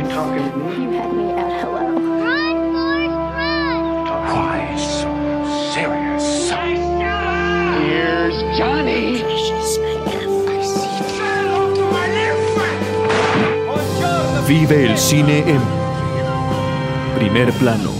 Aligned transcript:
You 0.00 0.08
talking 0.08 0.50
to 0.50 0.56
me? 0.56 0.84
You 0.84 0.90
had 0.92 1.12
me 1.12 1.30
at 1.32 1.60
hello. 1.60 1.92
Run, 2.24 2.56
Forrest, 2.72 3.16
run! 3.36 4.08
Why 4.32 4.76
so 4.78 5.10
serious? 5.74 6.50
Here's 7.76 8.36
Johnny. 8.58 9.20
Vive 14.48 14.86
el 14.86 14.96
cine 14.98 15.44
en 15.46 15.60
primer 17.16 17.52
plano. 17.52 17.92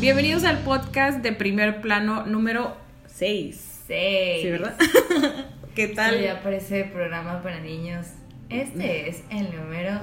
Bienvenidos 0.00 0.44
al 0.44 0.58
podcast 0.58 1.22
de 1.22 1.32
primer 1.32 1.80
plano 1.80 2.26
número 2.26 2.76
6. 3.06 3.82
Seis. 3.86 4.42
¿Sí, 4.42 4.50
verdad? 4.50 4.76
¿Qué 5.74 5.88
Sí, 5.88 5.94
tal? 5.94 6.20
ya 6.22 6.42
parece 6.42 6.84
programa 6.84 7.42
para 7.42 7.60
niños. 7.60 8.06
Este 8.48 9.08
es 9.08 9.22
el 9.30 9.54
número 9.54 10.00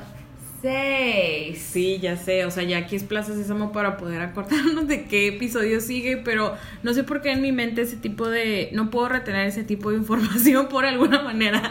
6. 0.61 1.57
Sí, 1.59 1.99
ya 1.99 2.15
sé, 2.17 2.45
o 2.45 2.51
sea, 2.51 2.63
ya 2.63 2.77
aquí 2.79 2.95
es 2.95 3.03
Plaza 3.03 3.33
Sésamo 3.33 3.71
para 3.71 3.97
poder 3.97 4.21
acordarnos 4.21 4.87
de 4.87 5.05
qué 5.05 5.27
episodio 5.27 5.81
sigue, 5.81 6.17
pero 6.17 6.55
no 6.83 6.93
sé 6.93 7.03
por 7.03 7.21
qué 7.21 7.31
en 7.31 7.41
mi 7.41 7.51
mente 7.51 7.81
ese 7.81 7.95
tipo 7.97 8.29
de... 8.29 8.69
No 8.73 8.89
puedo 8.91 9.09
retener 9.09 9.47
ese 9.47 9.63
tipo 9.63 9.91
de 9.91 9.97
información 10.03 10.67
por 10.69 10.85
alguna 10.85 11.21
manera, 11.23 11.61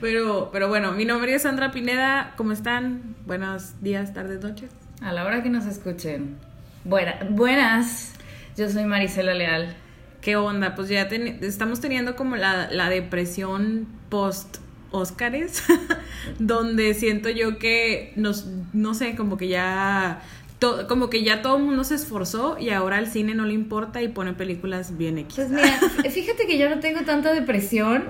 pero, 0.00 0.50
pero 0.52 0.68
bueno, 0.68 0.92
mi 0.92 1.04
nombre 1.04 1.34
es 1.34 1.42
Sandra 1.42 1.70
Pineda, 1.72 2.34
¿cómo 2.36 2.52
están? 2.52 3.16
Buenos 3.26 3.80
días, 3.82 4.14
tardes, 4.14 4.40
noches. 4.40 4.70
A 5.02 5.12
la 5.12 5.24
hora 5.24 5.42
que 5.42 5.50
nos 5.50 5.66
escuchen. 5.66 6.36
Buena- 6.84 7.18
buenas. 7.30 8.12
Yo 8.56 8.68
soy 8.68 8.84
Marisela 8.84 9.34
Leal. 9.34 9.74
¿Qué 10.20 10.36
onda? 10.36 10.74
Pues 10.74 10.88
ya 10.88 11.08
ten- 11.08 11.38
estamos 11.42 11.80
teniendo 11.80 12.16
como 12.16 12.36
la, 12.36 12.68
la 12.72 12.88
depresión 12.88 13.86
post 14.08 14.56
Óscares, 14.90 15.62
donde 16.38 16.94
siento 16.94 17.28
yo 17.28 17.58
que 17.58 18.12
nos, 18.16 18.46
no 18.72 18.94
sé, 18.94 19.14
como 19.16 19.36
que 19.36 19.48
ya, 19.48 20.20
to- 20.58 20.86
como 20.88 21.10
que 21.10 21.22
ya 21.24 21.42
todo 21.42 21.56
el 21.58 21.64
mundo 21.64 21.84
se 21.84 21.94
esforzó 21.94 22.56
y 22.58 22.70
ahora 22.70 22.96
al 22.98 23.06
cine 23.08 23.34
no 23.34 23.44
le 23.44 23.52
importa 23.54 24.02
y 24.02 24.08
pone 24.08 24.32
películas 24.32 24.96
bien 24.96 25.18
X. 25.18 25.34
Pues 25.36 25.50
mira, 25.50 25.78
fíjate 26.10 26.46
que 26.46 26.58
yo 26.58 26.70
no 26.70 26.80
tengo 26.80 27.02
tanta 27.02 27.32
depresión. 27.32 28.04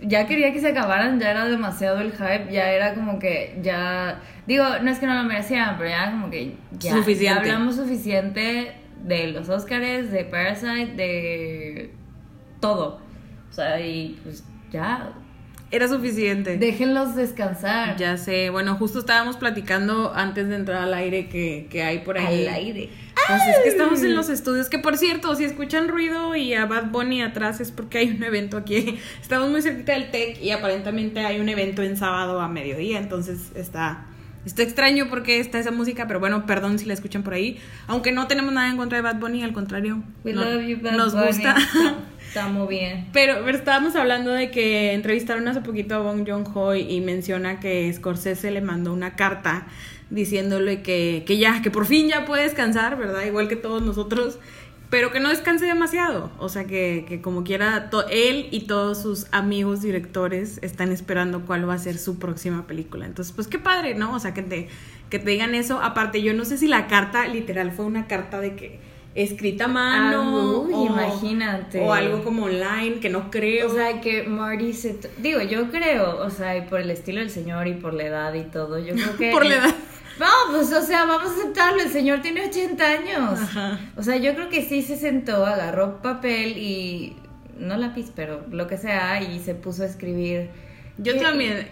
Ya 0.00 0.28
quería 0.28 0.52
que 0.52 0.60
se 0.60 0.68
acabaran, 0.68 1.18
ya 1.18 1.32
era 1.32 1.46
demasiado 1.48 1.98
el 2.00 2.12
hype, 2.12 2.52
ya 2.52 2.70
era 2.70 2.94
como 2.94 3.18
que 3.18 3.58
ya 3.62 4.20
digo, 4.46 4.64
no 4.80 4.90
es 4.92 5.00
que 5.00 5.06
no 5.06 5.14
lo 5.14 5.24
merecieran, 5.24 5.76
pero 5.76 5.90
ya 5.90 6.12
como 6.12 6.30
que 6.30 6.54
ya, 6.78 6.92
Suficiente. 6.92 7.24
ya 7.24 7.36
hablamos 7.56 7.74
suficiente 7.74 8.74
de 9.02 9.26
los 9.32 9.48
Oscars, 9.48 10.12
de 10.12 10.24
Parasite, 10.24 10.92
de 10.94 11.90
todo. 12.60 13.00
O 13.50 13.52
sea, 13.52 13.80
y 13.84 14.20
pues 14.22 14.44
ya 14.70 15.10
Era 15.70 15.86
suficiente. 15.88 16.56
déjenlos 16.56 17.14
descansar. 17.14 17.96
Ya 17.98 18.16
sé, 18.16 18.48
bueno, 18.50 18.76
justo 18.76 19.00
estábamos 19.00 19.36
platicando 19.36 20.12
antes 20.14 20.48
de 20.48 20.56
entrar 20.56 20.82
al 20.82 20.94
aire 20.94 21.28
que, 21.28 21.66
que 21.70 21.82
hay 21.82 21.98
por 21.98 22.16
ahí. 22.18 22.46
al 22.46 22.54
aire. 22.54 22.88
Pues 23.26 23.42
es 23.42 23.62
que 23.62 23.68
estamos 23.68 24.02
en 24.02 24.14
los 24.16 24.30
estudios, 24.30 24.70
que 24.70 24.78
por 24.78 24.96
cierto, 24.96 25.34
si 25.34 25.44
escuchan 25.44 25.88
ruido 25.88 26.34
y 26.34 26.54
a 26.54 26.64
Bad 26.64 26.86
Bunny 26.90 27.20
atrás 27.20 27.60
es 27.60 27.70
porque 27.70 27.98
hay 27.98 28.10
un 28.10 28.22
evento 28.22 28.56
aquí. 28.56 28.98
Estamos 29.20 29.50
muy 29.50 29.60
cerquita 29.60 29.92
del 29.92 30.10
TEC 30.10 30.40
y 30.42 30.50
aparentemente 30.52 31.20
hay 31.20 31.38
un 31.38 31.50
evento 31.50 31.82
en 31.82 31.98
sábado 31.98 32.40
a 32.40 32.48
mediodía, 32.48 32.98
entonces 32.98 33.50
está, 33.54 34.06
está 34.46 34.62
extraño 34.62 35.08
porque 35.10 35.40
está 35.40 35.58
esa 35.58 35.70
música, 35.72 36.06
pero 36.06 36.20
bueno, 36.20 36.46
perdón 36.46 36.78
si 36.78 36.86
la 36.86 36.94
escuchan 36.94 37.22
por 37.22 37.34
ahí. 37.34 37.58
Aunque 37.88 38.12
no 38.12 38.26
tenemos 38.28 38.54
nada 38.54 38.70
en 38.70 38.78
contra 38.78 38.96
de 38.96 39.02
Bad 39.02 39.16
Bunny, 39.16 39.42
al 39.42 39.52
contrario. 39.52 40.02
We 40.24 40.32
no- 40.32 40.42
love 40.44 40.62
you, 40.66 40.78
Bad 40.80 40.92
nos 40.96 41.12
Bunny. 41.12 41.26
gusta. 41.26 41.54
Estamos 42.28 42.68
bien. 42.68 43.08
Pero, 43.12 43.42
pero 43.44 43.56
estábamos 43.56 43.96
hablando 43.96 44.32
de 44.32 44.50
que 44.50 44.92
entrevistaron 44.92 45.48
hace 45.48 45.62
poquito 45.62 45.94
a 45.94 45.98
Bong 45.98 46.28
Joon-ho 46.28 46.74
y 46.74 47.00
menciona 47.00 47.58
que 47.58 47.92
Scorsese 47.92 48.50
le 48.50 48.60
mandó 48.60 48.92
una 48.92 49.16
carta 49.16 49.66
diciéndole 50.10 50.82
que, 50.82 51.24
que 51.26 51.38
ya, 51.38 51.62
que 51.62 51.70
por 51.70 51.86
fin 51.86 52.08
ya 52.08 52.24
puede 52.24 52.44
descansar, 52.44 52.96
¿verdad? 52.96 53.24
Igual 53.24 53.48
que 53.48 53.56
todos 53.56 53.82
nosotros, 53.82 54.38
pero 54.90 55.12
que 55.12 55.20
no 55.20 55.28
descanse 55.28 55.66
demasiado. 55.66 56.30
O 56.38 56.48
sea, 56.48 56.64
que, 56.64 57.04
que 57.08 57.20
como 57.20 57.44
quiera, 57.44 57.90
él 58.10 58.48
y 58.50 58.60
todos 58.66 59.02
sus 59.02 59.26
amigos 59.32 59.82
directores 59.82 60.58
están 60.62 60.92
esperando 60.92 61.44
cuál 61.46 61.68
va 61.68 61.74
a 61.74 61.78
ser 61.78 61.98
su 61.98 62.18
próxima 62.18 62.66
película. 62.66 63.06
Entonces, 63.06 63.34
pues 63.34 63.48
qué 63.48 63.58
padre, 63.58 63.94
¿no? 63.94 64.14
O 64.14 64.18
sea, 64.18 64.34
que 64.34 64.42
te, 64.42 64.68
que 65.10 65.18
te 65.18 65.30
digan 65.30 65.54
eso. 65.54 65.80
Aparte, 65.82 66.22
yo 66.22 66.32
no 66.32 66.44
sé 66.44 66.56
si 66.56 66.68
la 66.68 66.86
carta 66.86 67.26
literal 67.26 67.72
fue 67.72 67.84
una 67.84 68.06
carta 68.06 68.40
de 68.40 68.54
que 68.54 68.87
escrita 69.22 69.64
a 69.64 69.68
mano 69.68 70.62
uy, 70.62 70.72
o, 70.74 70.86
imagínate. 70.86 71.80
o 71.80 71.92
algo 71.92 72.22
como 72.22 72.44
online 72.44 73.00
que 73.00 73.08
no 73.10 73.30
creo 73.30 73.68
O 73.68 73.74
sea, 73.74 74.00
que 74.00 74.22
Marty 74.24 74.72
se... 74.72 74.98
Digo, 75.18 75.40
yo 75.42 75.70
creo, 75.70 76.24
o 76.24 76.30
sea, 76.30 76.56
y 76.56 76.62
por 76.62 76.80
el 76.80 76.90
estilo 76.90 77.20
del 77.20 77.30
señor 77.30 77.66
y 77.66 77.74
por 77.74 77.94
la 77.94 78.04
edad 78.04 78.34
y 78.34 78.44
todo, 78.44 78.78
yo 78.78 78.94
creo 78.94 79.16
que... 79.18 79.30
Por 79.30 79.44
la 79.44 79.56
edad. 79.56 79.74
No, 80.20 80.26
pues, 80.50 80.72
o 80.72 80.82
sea, 80.82 81.04
vamos 81.04 81.30
a 81.30 81.34
aceptarlo, 81.34 81.80
el 81.82 81.90
señor 81.90 82.22
tiene 82.22 82.46
80 82.46 82.84
años. 82.84 83.40
Ajá. 83.40 83.80
O 83.96 84.02
sea, 84.02 84.16
yo 84.16 84.34
creo 84.34 84.48
que 84.48 84.62
sí 84.62 84.82
se 84.82 84.96
sentó, 84.96 85.44
agarró 85.46 86.00
papel 86.02 86.56
y... 86.58 87.16
No 87.58 87.76
lápiz, 87.76 88.12
pero 88.14 88.44
lo 88.50 88.68
que 88.68 88.78
sea, 88.78 89.20
y 89.20 89.40
se 89.40 89.54
puso 89.54 89.82
a 89.82 89.86
escribir. 89.86 90.48
Yo 90.98 91.14
Eh, 91.14 91.20
también. 91.20 91.68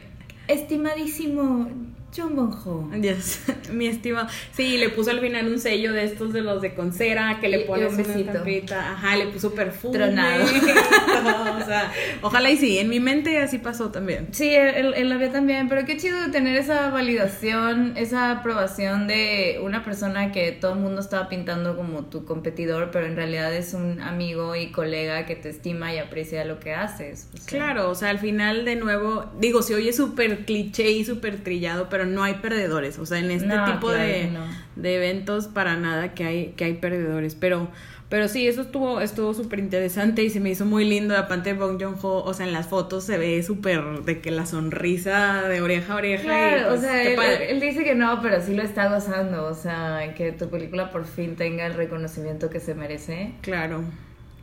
Estimadísimo 0.49 1.69
John 2.17 2.35
Bonjo. 2.35 2.89
Yes, 3.01 3.43
mi 3.71 3.87
estimado. 3.87 4.29
Sí, 4.53 4.79
le 4.79 4.89
puso 4.89 5.11
al 5.11 5.21
final 5.21 5.47
un 5.49 5.59
sello 5.59 5.93
de 5.93 6.05
estos 6.05 6.33
de 6.33 6.41
los 6.41 6.63
de 6.63 6.75
con 6.75 6.93
cera 6.93 7.39
que 7.41 7.49
le 7.49 7.67
un 7.69 7.77
una. 7.77 8.93
Ajá, 8.93 9.17
le 9.17 9.27
puso 9.27 9.55
perfume. 9.55 9.99
Tronado. 9.99 10.45
o 11.63 11.67
sea, 11.67 11.93
ojalá 12.23 12.51
y 12.51 12.57
sí. 12.57 12.79
En 12.79 12.89
mi 12.89 13.01
mente 13.01 13.39
así 13.39 13.59
pasó 13.59 13.91
también. 13.91 14.29
Sí, 14.33 14.55
él, 14.55 14.95
él 14.97 15.09
la 15.09 15.17
vio 15.17 15.31
también, 15.31 15.69
pero 15.69 15.85
qué 15.85 15.97
chido 15.97 16.31
tener 16.31 16.57
esa 16.57 16.91
validación, 16.91 17.95
esa 17.97 18.31
aprobación 18.31 19.07
de 19.07 19.61
una 19.63 19.85
persona 19.85 20.33
que 20.33 20.53
todo 20.53 20.73
el 20.73 20.81
mundo 20.81 21.01
estaba 21.01 21.29
pintando 21.29 21.77
como 21.77 22.05
tu 22.05 22.25
competidor, 22.25 22.91
pero 22.91 23.07
en 23.07 23.17
realidad 23.17 23.55
es 23.55 23.75
un 23.75 24.01
amigo 24.01 24.57
y 24.57 24.71
colega 24.71 25.27
que 25.27 25.37
te 25.37 25.51
estima 25.51 25.93
y 25.93 25.99
aprecia 25.99 26.45
lo 26.45 26.61
que 26.61 26.73
haces. 26.73 27.29
o 27.35 27.37
sea. 27.37 27.47
Claro, 27.47 27.91
o 27.91 27.95
sea, 27.95 28.11
al 28.11 28.19
final 28.19 28.65
de 28.65 28.77
nuevo, 28.77 29.27
digo, 29.39 29.63
se 29.63 29.75
oye 29.75 29.93
súper 29.93 30.45
cliché 30.47 30.91
y 30.91 31.05
súper 31.05 31.43
trillado, 31.43 31.89
pero 31.91 32.06
no 32.07 32.23
hay 32.23 32.35
perdedores. 32.35 32.99
O 32.99 33.07
sea, 33.07 33.19
en 33.19 33.31
este 33.31 33.47
No, 33.49 33.65
tipo 33.65 33.89
claro 33.89 34.03
de, 34.03 34.31
no. 34.31 34.41
de 34.77 34.97
eventos 34.97 35.49
para 35.49 35.77
nada 35.77 36.15
que 36.15 36.25
hay, 36.25 36.47
que 36.57 36.65
hay 36.65 36.75
perdedores. 36.75 37.35
Pero, 37.35 37.69
pero 38.09 38.29
sí, 38.29 38.47
eso 38.47 38.63
estuvo, 38.63 39.01
estuvo 39.01 39.35
súper 39.35 39.59
interesante 39.59 40.23
y 40.23 40.31
se 40.31 40.39
me 40.41 40.51
hizo 40.51 40.65
muy 40.65 40.85
lindo. 40.85 41.17
Aparte 41.17 41.53
de 41.53 41.59
Bong 41.59 41.81
Joon-ho, 41.83 42.23
o 42.25 42.35
sea, 42.35 42.47
en 42.47 42.53
las 42.53 42.67
fotos 42.69 43.05
se 43.05 43.19
ve 43.19 43.43
súper 43.43 43.83
de 44.05 44.21
que 44.21 44.31
la 44.31 44.47
sonrisa 44.47 45.43
de 45.49 45.61
oreja 45.61 45.95
a 45.95 45.97
oreja. 45.97 46.23
y, 46.23 46.27
Claro, 46.27 46.69
pues, 46.69 46.79
o 46.79 46.83
sea, 46.83 47.03
él, 47.03 47.17
padre. 47.17 47.51
él 47.51 47.61
dice 47.61 47.83
que 47.85 47.95
no, 47.95 48.21
pero 48.23 48.41
sí 48.41 48.55
lo 48.55 48.63
está 48.63 48.89
gozando, 48.89 49.45
o 49.47 49.55
sea, 49.55 50.15
que 50.17 50.33
tu 50.33 50.49
película 50.49 50.91
por 50.93 51.05
fin 51.05 51.35
tenga 51.37 51.67
el 51.67 51.75
reconocimiento 51.75 52.49
que 52.49 52.61
se 52.61 52.75
merece. 52.75 53.33
Claro. 53.43 53.83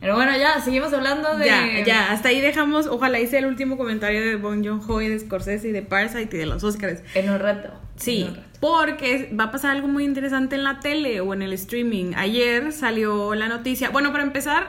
Pero 0.04 0.16
bueno, 0.16 0.36
ya, 0.36 0.60
seguimos 0.60 0.92
hablando 0.92 1.34
de... 1.38 1.46
Ya, 1.46 1.82
ya, 1.82 2.12
hasta 2.12 2.28
ahí 2.28 2.38
dejamos. 2.42 2.86
Ojalá 2.86 3.20
hice 3.20 3.38
el 3.38 3.46
último 3.46 3.78
comentario 3.78 4.20
de 4.20 4.36
Bong 4.36 4.62
Joon-ho 4.62 5.00
y 5.00 5.08
de 5.08 5.18
Scorsese 5.18 5.68
y 5.68 5.72
de 5.72 5.80
Parasite 5.80 6.36
y 6.36 6.40
de 6.40 6.44
los 6.44 6.62
Oscars. 6.62 7.00
En 7.14 7.30
un 7.30 7.38
rato. 7.38 7.70
Sí, 7.96 8.20
en 8.20 8.28
un 8.28 8.34
rato. 8.34 8.48
porque 8.60 9.32
va 9.32 9.44
a 9.44 9.50
pasar 9.50 9.70
algo 9.70 9.88
muy 9.88 10.04
interesante 10.04 10.56
en 10.56 10.64
la 10.64 10.80
tele 10.80 11.22
o 11.22 11.32
en 11.32 11.40
el 11.40 11.54
streaming. 11.54 12.12
Ayer 12.16 12.72
salió 12.72 13.34
la 13.34 13.48
noticia. 13.48 13.88
Bueno, 13.88 14.12
para 14.12 14.24
empezar, 14.24 14.68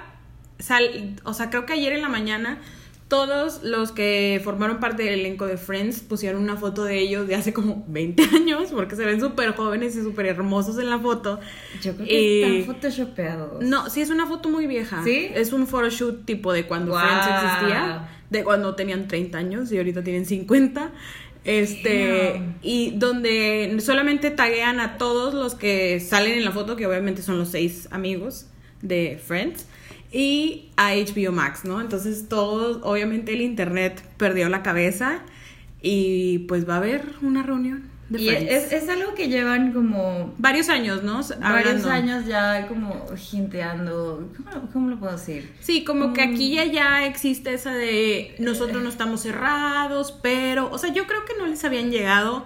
sal, 0.57 1.19
o 1.25 1.33
sea, 1.33 1.49
creo 1.49 1.65
que 1.65 1.73
ayer 1.73 1.91
en 1.91 2.01
la 2.01 2.07
mañana 2.07 2.59
todos 3.07 3.61
los 3.61 3.91
que 3.91 4.41
formaron 4.43 4.79
parte 4.79 5.03
del 5.03 5.19
elenco 5.19 5.45
de 5.45 5.57
Friends 5.57 5.99
pusieron 5.99 6.41
una 6.41 6.57
foto 6.57 6.83
de 6.83 6.99
ellos 6.99 7.27
de 7.27 7.35
hace 7.35 7.53
como 7.53 7.83
20 7.87 8.23
años 8.35 8.69
porque 8.71 8.95
se 8.95 9.05
ven 9.05 9.19
súper 9.19 9.55
jóvenes 9.55 9.95
y 9.95 10.01
súper 10.01 10.25
hermosos 10.25 10.79
en 10.79 10.89
la 10.89 10.97
foto. 10.97 11.39
Yo 11.83 11.95
creo 11.95 12.07
que 12.07 12.61
están 12.61 12.75
photoshopeados. 12.75 13.63
No, 13.63 13.89
sí, 13.89 14.01
es 14.01 14.09
una 14.09 14.25
foto 14.25 14.49
muy 14.49 14.65
vieja. 14.65 15.03
¿Sí? 15.03 15.29
Es 15.33 15.53
un 15.53 15.67
photoshoot 15.67 16.25
tipo 16.25 16.51
de 16.51 16.65
cuando. 16.65 16.97
Friends 16.97 17.27
existía, 17.27 18.09
de 18.29 18.43
cuando 18.43 18.73
tenían 18.75 19.07
30 19.07 19.37
años 19.37 19.71
y 19.71 19.77
ahorita 19.77 20.03
tienen 20.03 20.25
50. 20.25 20.91
Este, 21.43 22.33
Damn. 22.33 22.55
y 22.63 22.97
donde 22.97 23.77
solamente 23.79 24.31
taguean 24.31 24.79
a 24.79 24.97
todos 24.97 25.35
los 25.35 25.53
que 25.53 25.99
salen 25.99 26.39
en 26.39 26.43
la 26.43 26.51
foto, 26.51 26.75
que 26.75 26.87
obviamente 26.87 27.21
son 27.21 27.37
los 27.37 27.49
seis 27.49 27.87
amigos 27.91 28.47
de 28.81 29.21
Friends, 29.23 29.67
y 30.17 30.69
a 30.77 30.93
HBO 30.93 31.31
Max, 31.33 31.65
¿no? 31.65 31.81
Entonces, 31.81 32.27
todos, 32.29 32.79
obviamente, 32.83 33.33
el 33.33 33.41
internet 33.41 34.01
perdió 34.17 34.47
la 34.49 34.63
cabeza 34.63 35.19
y 35.81 36.39
pues 36.47 36.67
va 36.67 36.75
a 36.75 36.77
haber 36.77 37.03
una 37.21 37.43
reunión 37.43 37.83
de 38.09 38.21
Y 38.21 38.29
es, 38.29 38.71
es 38.71 38.87
algo 38.87 39.13
que 39.15 39.27
llevan 39.27 39.73
como 39.73 40.33
Varios 40.37 40.69
años, 40.69 41.03
¿no? 41.03 41.15
varios 41.15 41.31
Hablando. 41.41 41.89
años 41.89 42.25
ya 42.27 42.67
como 42.67 43.05
jinteando. 43.17 44.29
¿Cómo, 44.53 44.69
cómo 44.71 44.89
lo 44.91 44.99
puedo 44.99 45.13
decir? 45.13 45.51
Sí, 45.59 45.83
como 45.83 46.13
que 46.13 46.21
aquí 46.21 46.53
Mm. 46.53 46.55
ya, 46.55 46.65
ya 46.65 47.05
existe 47.07 47.53
esa 47.53 47.73
de 47.73 48.35
nosotros 48.39 48.81
no 48.83 48.89
estamos 48.89 49.21
cerrados, 49.21 50.11
pero, 50.23 50.69
o 50.71 50.77
sea, 50.77 50.93
yo 50.93 51.07
creo 51.07 51.25
que 51.25 51.33
no 51.37 51.47
les 51.47 51.63
habían 51.65 51.91
llegado 51.91 52.45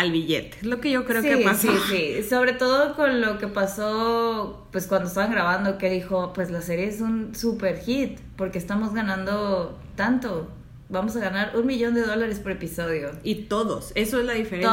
al 0.00 0.12
billete. 0.12 0.56
Es 0.60 0.66
lo 0.66 0.80
que 0.80 0.90
yo 0.90 1.04
creo 1.04 1.22
sí, 1.22 1.28
que 1.28 1.36
pasó. 1.38 1.68
Sí, 1.88 2.14
sí, 2.22 2.22
sobre 2.28 2.52
todo 2.54 2.94
con 2.94 3.20
lo 3.20 3.38
que 3.38 3.48
pasó 3.48 4.66
pues 4.72 4.86
cuando 4.86 5.08
estaban 5.08 5.30
grabando, 5.32 5.78
que 5.78 5.90
dijo, 5.90 6.32
pues 6.32 6.50
la 6.50 6.62
serie 6.62 6.86
es 6.88 7.00
un 7.00 7.34
super 7.34 7.78
hit, 7.78 8.18
porque 8.36 8.58
estamos 8.58 8.94
ganando 8.94 9.78
tanto. 9.96 10.48
vamos 10.88 11.14
a 11.16 11.20
ganar 11.20 11.52
un 11.56 11.66
millón 11.66 11.94
de 11.94 12.02
dólares 12.02 12.40
por 12.40 12.52
episodio. 12.52 13.10
Y 13.22 13.34
todos, 13.46 13.92
eso 13.94 14.18
es 14.20 14.26
la 14.26 14.32
diferencia. 14.34 14.70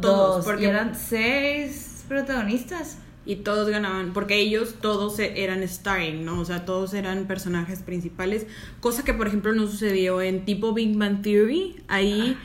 Todos, 0.00 0.44
porque 0.44 0.64
y 0.64 0.66
eran 0.66 0.94
seis 0.94 2.04
protagonistas. 2.08 2.98
y 3.26 3.36
todos 3.36 3.68
ganaban, 3.68 4.14
porque 4.14 4.36
ellos 4.36 4.76
todos 4.80 5.18
e- 5.18 5.44
eran 5.44 5.66
starring, 5.68 6.24
¿no? 6.24 6.40
O 6.40 6.44
sea, 6.46 6.64
todos 6.64 6.94
eran 6.94 7.26
personajes 7.26 7.82
principales, 7.82 8.46
cosa 8.80 9.04
que 9.04 9.12
por 9.12 9.26
ejemplo 9.26 9.52
no 9.52 9.66
sucedió 9.66 10.22
en 10.22 10.46
tipo 10.46 10.72
Big 10.72 10.96
Bang 10.96 11.20
Theory, 11.20 11.76
ahí 11.88 12.38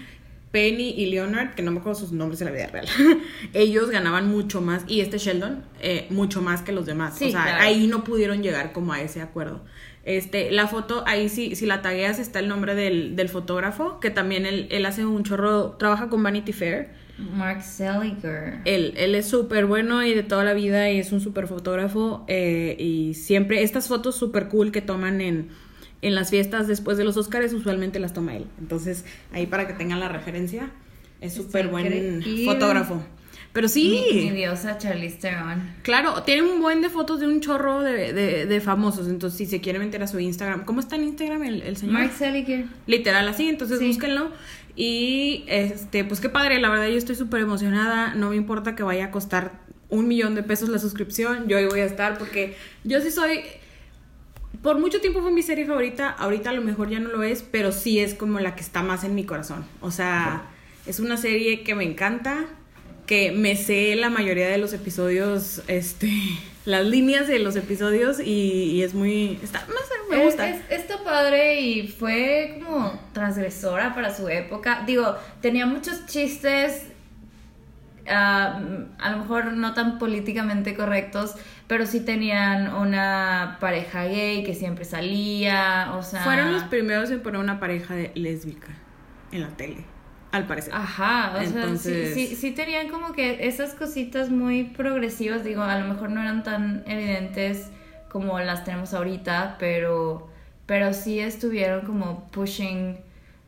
Penny 0.54 0.92
y 0.92 1.08
Leonard, 1.08 1.56
que 1.56 1.64
no 1.64 1.72
me 1.72 1.80
acuerdo 1.80 2.00
sus 2.00 2.12
nombres 2.12 2.40
en 2.42 2.46
la 2.46 2.52
vida 2.54 2.68
real, 2.68 2.86
ellos 3.54 3.90
ganaban 3.90 4.28
mucho 4.30 4.62
más, 4.62 4.84
y 4.88 5.02
este 5.02 5.18
Sheldon, 5.18 5.64
eh, 5.82 6.06
mucho 6.12 6.44
más 6.44 6.62
que 6.62 6.72
los 6.72 6.86
demás, 6.86 7.18
Sí, 7.18 7.30
o 7.30 7.32
sea, 7.32 7.44
claro. 7.44 7.64
ahí 7.64 7.88
no 7.88 8.04
pudieron 8.04 8.44
llegar 8.44 8.72
como 8.72 8.94
a 8.94 9.02
ese 9.02 9.20
acuerdo. 9.22 9.62
Este, 10.06 10.52
la 10.52 10.68
foto, 10.68 11.04
ahí 11.08 11.28
sí, 11.28 11.56
si 11.56 11.66
la 11.66 11.82
tagueas 11.82 12.20
está 12.20 12.38
el 12.38 12.48
nombre 12.50 12.76
del, 12.76 13.16
del 13.16 13.30
fotógrafo, 13.30 14.00
que 14.00 14.12
también 14.12 14.46
él, 14.46 14.68
él 14.70 14.86
hace 14.86 15.04
un 15.08 15.24
chorro, 15.24 15.72
trabaja 15.80 16.08
con 16.08 16.22
Vanity 16.22 16.54
Fair, 16.54 16.92
Mark 17.18 17.64
Seliger. 17.64 18.60
él, 18.66 18.94
él 18.96 19.16
es 19.16 19.26
súper 19.28 19.66
bueno 19.66 20.04
y 20.04 20.14
de 20.14 20.22
toda 20.22 20.44
la 20.44 20.54
vida 20.54 20.92
y 20.92 21.00
es 21.00 21.12
un 21.12 21.20
súper 21.20 21.48
fotógrafo 21.48 22.26
eh, 22.28 22.76
y 22.78 23.16
siempre 23.16 23.64
estas 23.64 23.88
fotos 23.88 24.16
súper 24.16 24.50
cool 24.50 24.72
que 24.72 24.82
toman 24.82 25.20
en, 25.22 25.50
en 26.04 26.16
las 26.16 26.30
fiestas 26.30 26.68
después 26.68 26.98
de 26.98 27.04
los 27.04 27.18
Oscars 27.18 27.52
usualmente 27.54 28.00
las 28.00 28.14
toma 28.14 28.36
él. 28.36 28.46
Entonces 28.60 29.06
ahí 29.32 29.46
para 29.48 29.68
que 29.68 29.74
tengan 29.74 30.00
la 30.00 30.10
referencia 30.10 30.70
es 31.22 31.34
súper 31.34 31.68
buen 31.70 32.22
fotógrafo. 32.46 33.04
Pero 33.54 33.68
sí, 33.68 34.04
Mi, 34.12 34.22
mi 34.22 34.32
diosa 34.32 34.80
Charlize 34.80 35.18
Theron. 35.18 35.62
claro, 35.84 36.24
tiene 36.24 36.42
un 36.42 36.60
buen 36.60 36.82
de 36.82 36.90
fotos 36.90 37.20
de 37.20 37.28
un 37.28 37.40
chorro 37.40 37.82
de, 37.82 38.12
de, 38.12 38.46
de 38.48 38.62
famosos. 38.62 39.08
Entonces 39.08 39.38
si 39.38 39.46
se 39.46 39.62
quiere 39.62 39.78
meter 39.78 40.02
a 40.02 40.08
su 40.08 40.20
Instagram, 40.20 40.66
¿cómo 40.66 40.80
está 40.80 40.96
en 40.96 41.04
Instagram 41.04 41.44
el, 41.44 41.62
el 41.62 41.78
señor? 41.78 41.94
Mark 41.94 42.12
Seliger. 42.18 42.66
Literal 42.88 43.28
así, 43.28 43.48
entonces 43.48 43.78
Sí. 43.80 43.88
búsquenlo. 43.88 44.32
Y 44.76 45.44
este, 45.48 46.04
pues 46.04 46.20
qué 46.20 46.30
padre, 46.30 46.60
la 46.60 46.70
verdad 46.70 46.88
yo 46.88 46.98
estoy 46.98 47.16
súper 47.16 47.42
emocionada. 47.42 48.16
No 48.16 48.32
me 48.32 48.36
importa 48.38 48.76
que 48.76 48.82
vaya 48.82 49.06
a 49.06 49.12
costar 49.12 49.52
un 49.90 50.08
millón 50.08 50.34
de 50.34 50.42
pesos 50.42 50.70
la 50.70 50.80
suscripción. 50.80 51.48
Yo 51.48 51.58
ahí 51.58 51.66
voy 51.68 51.82
a 51.82 51.86
estar 51.86 52.18
porque 52.18 52.56
yo 52.84 53.00
sí 53.02 53.12
soy. 53.12 53.42
Por 54.63 54.80
mucho 54.80 55.01
tiempo 55.01 55.21
fue 55.21 55.31
mi 55.31 55.44
serie 55.44 55.65
favorita. 55.65 56.10
Ahorita 56.10 56.51
a 56.51 56.54
lo 56.54 56.62
mejor 56.62 56.89
ya 56.89 57.00
no 57.00 57.10
lo 57.10 57.21
es, 57.21 57.44
pero 57.44 57.74
sí 57.74 58.00
es 58.00 58.13
como 58.13 58.39
la 58.39 58.56
que 58.56 58.62
está 58.62 58.81
más 58.81 59.04
en 59.04 59.13
mi 59.13 59.25
corazón. 59.25 59.65
O 59.81 59.92
sea, 59.92 60.45
es 60.88 61.01
una 61.01 61.18
serie 61.18 61.63
que 61.63 61.75
me 61.75 61.83
encanta. 61.83 62.45
Que 63.06 63.33
me 63.33 63.57
sé 63.57 63.94
la 63.98 64.10
mayoría 64.10 64.48
de 64.48 64.57
los 64.57 64.71
episodios, 64.71 65.62
este, 65.68 66.10
las 66.65 66.86
líneas 66.86 67.27
de 67.27 67.39
los 67.39 67.57
episodios 67.57 68.21
y, 68.21 68.71
y 68.71 68.83
es 68.83 68.94
muy, 68.94 69.38
está, 69.44 69.65
no 69.68 69.75
sé, 69.75 69.94
me 70.10 70.24
gusta. 70.24 70.50
Es, 70.50 70.62
está 70.69 71.04
padre 71.04 71.60
y 71.60 71.89
fue 71.89 72.62
como 72.63 72.98
transgresora 73.12 73.94
para 73.94 74.15
su 74.15 74.30
época. 74.30 74.83
Digo, 74.88 75.18
tenía 75.42 75.65
muchos 75.65 76.06
chistes, 76.06 76.83
ah, 78.07 78.62
a 79.00 79.12
lo 79.12 79.18
mejor 79.18 79.51
no 79.51 79.74
tan 79.74 80.00
políticamente 80.00 80.74
correctos, 80.74 81.36
pero 81.68 81.86
sí 81.86 82.01
tenían 82.01 82.74
una 82.75 83.57
pareja 83.60 84.04
gay 84.06 84.44
que 84.44 84.54
siempre 84.54 84.86
salía, 84.86 85.94
o 85.95 86.04
sea... 86.04 86.21
Fueron 86.24 86.51
los 86.54 86.63
primeros 86.63 87.10
en 87.12 87.21
poner 87.21 87.39
una 87.39 87.60
pareja 87.60 87.95
de 87.95 88.12
lésbica 88.15 88.68
en 89.31 89.42
la 89.42 89.48
tele, 89.50 89.83
al 90.31 90.45
parecer. 90.45 90.74
Ajá, 90.75 91.33
o 91.36 91.42
Entonces- 91.42 92.13
sea, 92.13 92.15
sí, 92.15 92.27
sí, 92.27 92.36
sí 92.36 92.51
tenían 92.51 92.89
como 92.89 93.13
que 93.13 93.48
esas 93.48 93.74
cositas 93.74 94.30
muy 94.30 94.65
progresivas, 94.65 95.44
digo, 95.44 95.63
a 95.63 95.80
lo 95.80 95.88
mejor 95.92 96.10
no 96.12 96.21
eran 96.21 96.44
tan 96.44 96.83
evidentes 96.86 97.69
como 98.10 98.39
las 98.39 98.63
tenemos 98.63 98.94
ahorita, 98.94 99.56
pero, 99.57 100.30
pero 100.65 100.94
sí 100.94 101.19
estuvieron 101.19 101.86
como 101.86 102.27
pushing 102.31 102.98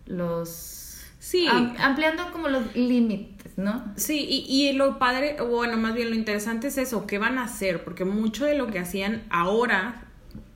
los... 0.06 0.81
Sí. 1.19 1.47
am- 1.47 1.75
ampliando 1.79 2.31
como 2.31 2.47
los 2.50 2.75
límites, 2.75 3.35
¿no? 3.57 3.84
Sí, 3.96 4.25
y, 4.30 4.46
y 4.69 4.74
lo 4.74 5.00
padre, 5.00 5.38
bueno, 5.42 5.78
más 5.78 5.94
bien 5.96 6.10
lo 6.10 6.16
interesante 6.16 6.68
es 6.68 6.78
eso, 6.78 7.07
¿qué 7.07 7.18
van 7.18 7.38
a 7.38 7.44
hacer? 7.46 7.84
Porque 7.84 8.06
mucho 8.06 8.46
de 8.46 8.56
lo 8.57 8.68
que 8.68 8.80
hacían 8.80 9.24
ahora 9.30 10.04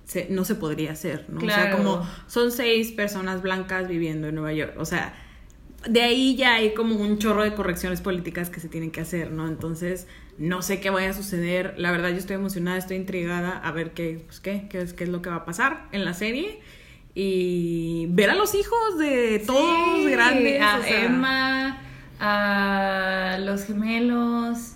se- 0.06 0.28
no 0.30 0.44
se 0.44 0.56
podría 0.56 0.92
hacer, 0.94 1.26
¿no? 1.30 1.38
O 1.38 1.50
sea, 1.50 1.72
como 1.72 2.08
son 2.28 2.52
seis 2.52 2.92
personas 2.92 3.42
blancas 3.42 3.88
viviendo 3.88 4.28
en 4.28 4.36
Nueva 4.36 4.54
York, 4.54 4.74
o 4.78 4.86
sea, 4.86 5.14
de 5.88 6.02
ahí 6.02 6.36
ya 6.36 6.56
hay 6.56 6.74
como 6.74 6.96
un 6.96 7.20
chorro 7.20 7.44
de 7.44 7.54
correcciones 7.54 8.02
políticas 8.02 8.50
que 8.50 8.60
se 8.60 8.68
tienen 8.68 8.92
que 8.92 9.00
hacer, 9.00 9.32
¿no? 9.32 9.48
Entonces, 9.48 10.08
no 10.38 10.62
sé 10.62 10.82
qué 10.82 10.90
vaya 10.90 11.12
a 11.12 11.14
suceder, 11.14 11.76
la 11.78 11.92
verdad 11.92 12.10
yo 12.10 12.18
estoy 12.18 12.36
emocionada, 12.36 12.78
estoy 12.78 12.98
intrigada 12.98 13.58
a 13.60 13.72
ver 13.72 13.92
qué, 13.92 14.22
pues, 14.26 14.42
qué, 14.42 14.68
qué 14.70 14.82
es, 14.82 14.92
qué 14.94 15.06
es 15.06 15.10
lo 15.10 15.22
que 15.22 15.30
va 15.30 15.38
a 15.38 15.46
pasar 15.46 15.88
en 15.94 16.04
la 16.04 16.14
serie. 16.14 16.60
Y 17.16 18.08
ver 18.10 18.30
a 18.30 18.36
los 18.36 18.54
hijos 18.56 18.98
de 18.98 19.42
todos 19.46 20.06
Sí, 20.06 20.12
grandes. 20.12 20.62
A 20.62 20.80
o 20.80 20.84
sea, 20.84 21.06
Emma, 21.06 21.82
a 22.20 23.38
los 23.42 23.66
gemelos, 23.66 24.76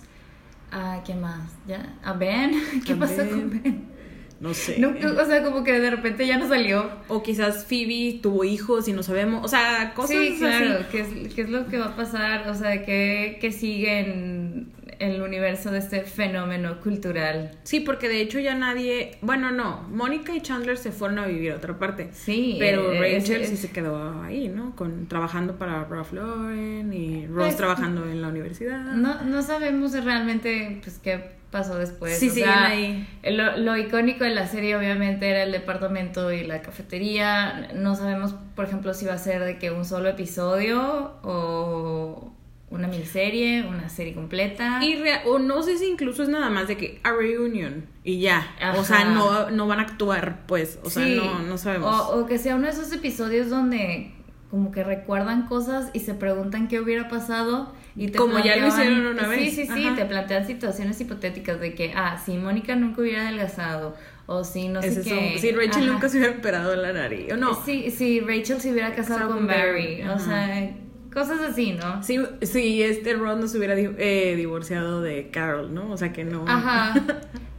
a 0.70 1.02
¿quién 1.04 1.20
más? 1.20 1.52
¿Ya? 1.66 1.98
¿A 2.02 2.14
Ben? 2.14 2.52
¿Qué 2.86 2.94
A 2.94 2.98
pasó 2.98 3.24
Ben. 3.24 3.28
con 3.28 3.50
Ben? 3.50 3.94
No 4.40 4.52
sé. 4.52 4.78
No, 4.78 4.90
o 4.90 5.24
sea, 5.26 5.42
como 5.44 5.64
que 5.64 5.78
de 5.80 5.90
repente 5.90 6.26
ya 6.26 6.38
no 6.38 6.48
salió. 6.48 6.90
O 7.08 7.22
quizás 7.22 7.64
Phoebe 7.66 8.20
tuvo 8.22 8.44
hijos 8.44 8.88
y 8.88 8.92
no 8.92 9.02
sabemos. 9.02 9.44
O 9.44 9.48
sea, 9.48 9.94
cosas 9.94 10.28
sí, 10.28 10.36
claro, 10.38 10.80
así. 10.80 10.84
¿qué 10.90 11.00
es, 11.00 11.34
qué 11.34 11.42
es 11.42 11.48
lo 11.48 11.66
que 11.68 11.78
va 11.78 11.86
a 11.86 11.96
pasar? 11.96 12.48
O 12.48 12.54
sea, 12.54 12.84
¿qué, 12.84 13.38
qué 13.40 13.52
sigue 13.52 14.00
en 14.00 14.72
el 14.98 15.22
universo 15.22 15.70
de 15.70 15.78
este 15.78 16.02
fenómeno 16.02 16.80
cultural? 16.80 17.52
Sí, 17.62 17.80
porque 17.80 18.08
de 18.08 18.20
hecho 18.20 18.38
ya 18.38 18.54
nadie. 18.54 19.18
Bueno, 19.20 19.50
no. 19.50 19.82
Mónica 19.90 20.34
y 20.34 20.40
Chandler 20.40 20.76
se 20.76 20.92
fueron 20.92 21.18
a 21.18 21.26
vivir 21.26 21.52
a 21.52 21.56
otra 21.56 21.78
parte. 21.78 22.10
Sí, 22.12 22.56
Pero 22.58 22.92
eh, 22.92 23.00
Rachel 23.00 23.46
sí 23.46 23.56
se 23.56 23.70
quedó 23.70 24.22
ahí, 24.22 24.48
¿no? 24.48 24.74
Con, 24.76 25.06
trabajando 25.06 25.56
para 25.56 25.84
Ralph 25.84 26.12
Lauren 26.12 26.92
y 26.92 27.26
Ross 27.26 27.46
Pues, 27.46 27.56
trabajando 27.56 28.08
en 28.08 28.22
la 28.22 28.28
universidad. 28.28 28.80
No, 28.94 29.22
no 29.22 29.42
sabemos 29.42 29.92
realmente 30.04 30.80
pues 30.82 30.98
qué 30.98 31.34
pasó 31.54 31.78
después. 31.78 32.18
Sí, 32.18 32.30
o 32.30 32.32
siguen 32.32 32.48
sea, 32.48 32.66
ahí. 32.66 33.08
Lo, 33.22 33.56
lo 33.56 33.76
icónico 33.76 34.24
de 34.24 34.30
la 34.30 34.48
serie 34.48 34.76
obviamente 34.76 35.28
era 35.28 35.44
el 35.44 35.52
departamento 35.52 36.32
y 36.32 36.44
la 36.44 36.62
cafetería. 36.62 37.70
No 37.74 37.94
sabemos, 37.94 38.34
por 38.56 38.64
ejemplo, 38.64 38.92
si 38.92 39.06
va 39.06 39.14
a 39.14 39.18
ser 39.18 39.44
de 39.44 39.56
que 39.58 39.70
un 39.70 39.84
solo 39.84 40.08
episodio 40.08 41.12
o 41.22 42.33
una 42.74 42.88
miniserie, 42.88 43.64
una 43.66 43.88
serie 43.88 44.14
completa. 44.14 44.80
Y 44.84 45.02
o 45.26 45.38
no 45.38 45.62
sé 45.62 45.78
si 45.78 45.86
incluso 45.86 46.22
es 46.22 46.28
nada 46.28 46.50
más 46.50 46.68
de 46.68 46.76
que 46.76 47.00
a 47.04 47.12
reunion 47.12 47.86
y 48.02 48.20
ya. 48.20 48.46
O 48.76 48.84
sea, 48.84 49.04
no, 49.06 49.50
no 49.50 49.66
van 49.66 49.78
a 49.80 49.82
actuar, 49.82 50.40
pues. 50.46 50.78
O 50.84 50.90
sea, 50.90 51.04
Sí. 51.04 51.16
no, 51.16 51.38
no 51.40 51.56
sabemos. 51.58 51.94
O, 52.10 52.20
o 52.20 52.26
que 52.26 52.38
sea 52.38 52.56
uno 52.56 52.66
de 52.66 52.72
esos 52.72 52.92
episodios 52.92 53.48
donde 53.50 54.10
como 54.50 54.70
que 54.70 54.84
recuerdan 54.84 55.46
cosas 55.46 55.90
y 55.94 56.00
se 56.00 56.14
preguntan 56.14 56.68
qué 56.68 56.78
hubiera 56.78 57.08
pasado 57.08 57.74
y 57.96 58.08
te 58.08 58.18
Como 58.18 58.38
ya 58.38 58.56
lo 58.56 58.68
hicieron 58.68 59.04
una 59.06 59.24
Sí, 59.24 59.28
vez. 59.30 59.54
sí, 59.54 59.66
sí, 59.66 59.86
Ajá. 59.86 59.96
te 59.96 60.04
plantean 60.04 60.46
situaciones 60.46 61.00
hipotéticas 61.00 61.58
de 61.60 61.74
que, 61.74 61.92
ah, 61.96 62.20
si 62.24 62.36
Mónica 62.36 62.76
nunca 62.76 63.00
hubiera 63.02 63.22
adelgazado 63.22 63.96
o 64.26 64.44
si 64.44 64.68
no 64.68 64.80
sé 64.80 65.02
qué. 65.02 65.38
Si 65.40 65.50
Rachel 65.50 65.82
Ajá. 65.84 65.92
nunca 65.92 66.08
se 66.08 66.18
hubiera 66.18 66.34
operado 66.36 66.74
la 66.76 66.92
nariz. 66.92 67.32
¿O 67.32 67.36
no? 67.36 67.54
Sí, 67.64 67.90
si 67.90 68.20
Rachel 68.20 68.60
se 68.60 68.70
hubiera 68.70 68.94
casado 68.94 69.28
con 69.28 69.46
Barry, 69.46 70.02
Barry, 70.02 70.08
o 70.08 70.18
sea, 70.20 70.70
cosas 71.14 71.40
así, 71.40 71.72
¿no? 71.72 72.02
Sí, 72.02 72.18
sí, 72.42 72.82
este 72.82 73.14
Ron 73.14 73.40
no 73.40 73.48
se 73.48 73.56
hubiera 73.58 73.74
eh, 73.78 74.34
divorciado 74.36 75.00
de 75.00 75.28
Carol, 75.30 75.72
¿no? 75.72 75.90
O 75.90 75.96
sea 75.96 76.12
que 76.12 76.24
no. 76.24 76.44
Ajá. 76.46 76.94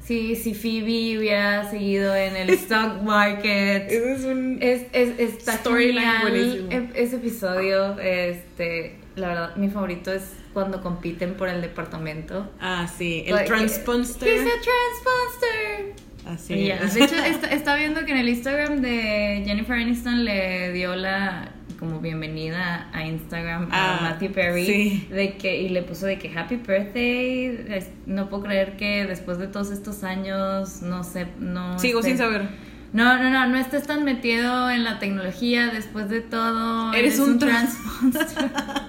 Sí, 0.06 0.36
si 0.36 0.54
Phoebe 0.54 1.18
hubiera 1.18 1.68
seguido 1.68 2.16
en 2.16 2.36
el 2.36 2.50
stock 2.52 3.02
market. 3.02 3.88
Ese 3.90 4.14
es 4.14 4.24
un. 4.24 4.60
Es, 4.62 4.84
es, 4.94 5.44
Storyline 5.44 6.22
buenísimo. 6.22 6.72
e- 6.72 6.92
ese 6.94 7.16
episodio, 7.16 7.98
este, 8.00 8.98
la 9.16 9.30
verdad, 9.30 9.56
mi 9.56 9.68
favorito 9.70 10.14
es 10.14 10.34
cuando 10.54 10.84
compiten 10.84 11.34
por 11.34 11.50
el 11.50 11.60
departamento. 11.60 12.48
Ah, 12.62 12.88
sí, 12.88 13.24
el 13.26 13.34
Like, 13.34 13.48
Transponster. 13.48 14.28
He's 14.30 14.42
a 14.42 14.62
transponster. 14.62 15.96
Así 16.28 16.66
Ya, 16.68 16.76
es. 16.76 16.94
De 16.94 17.04
hecho, 17.04 17.16
está, 17.26 17.48
está 17.48 17.76
viendo 17.76 18.06
que 18.06 18.12
en 18.12 18.18
el 18.18 18.30
Instagram 18.30 18.82
de 18.82 19.42
Jennifer 19.44 19.76
Aniston 19.76 20.24
le 20.24 20.72
dio 20.72 20.96
la 20.96 21.52
como 21.79 22.00
bienvenida 22.00 22.89
a 22.94 23.05
Instagram 23.05 23.67
a 23.72 23.98
Ah, 23.98 24.00
Matthew 24.01 24.32
Perry 24.32 24.65
sí. 24.65 25.08
de 25.12 25.38
que 25.38 25.62
y 25.62 25.70
le 25.70 25.82
puso 25.84 26.05
de 26.05 26.17
que 26.17 26.29
happy 26.38 26.55
birthday 26.58 27.84
no 28.05 28.29
puedo 28.29 28.44
creer 28.44 28.77
que 28.77 29.05
después 29.05 29.38
de 29.38 29.48
todos 29.48 29.72
estos 29.72 30.03
años 30.03 30.82
no 30.82 31.03
sé 31.03 31.27
no 31.39 31.77
Sigo 31.79 32.01
sin 32.01 32.17
saber. 32.17 32.48
no 32.94 33.17
no 33.22 33.29
no 33.29 33.48
no 33.48 33.58
estés 33.58 33.84
tan 33.88 34.03
metido 34.05 34.70
en 34.70 34.84
la 34.84 35.00
tecnología 35.00 35.67
después 35.67 36.10
de 36.10 36.22
todo 36.22 36.94
Eres 36.94 37.20
un 37.20 37.39
transponster 37.39 38.51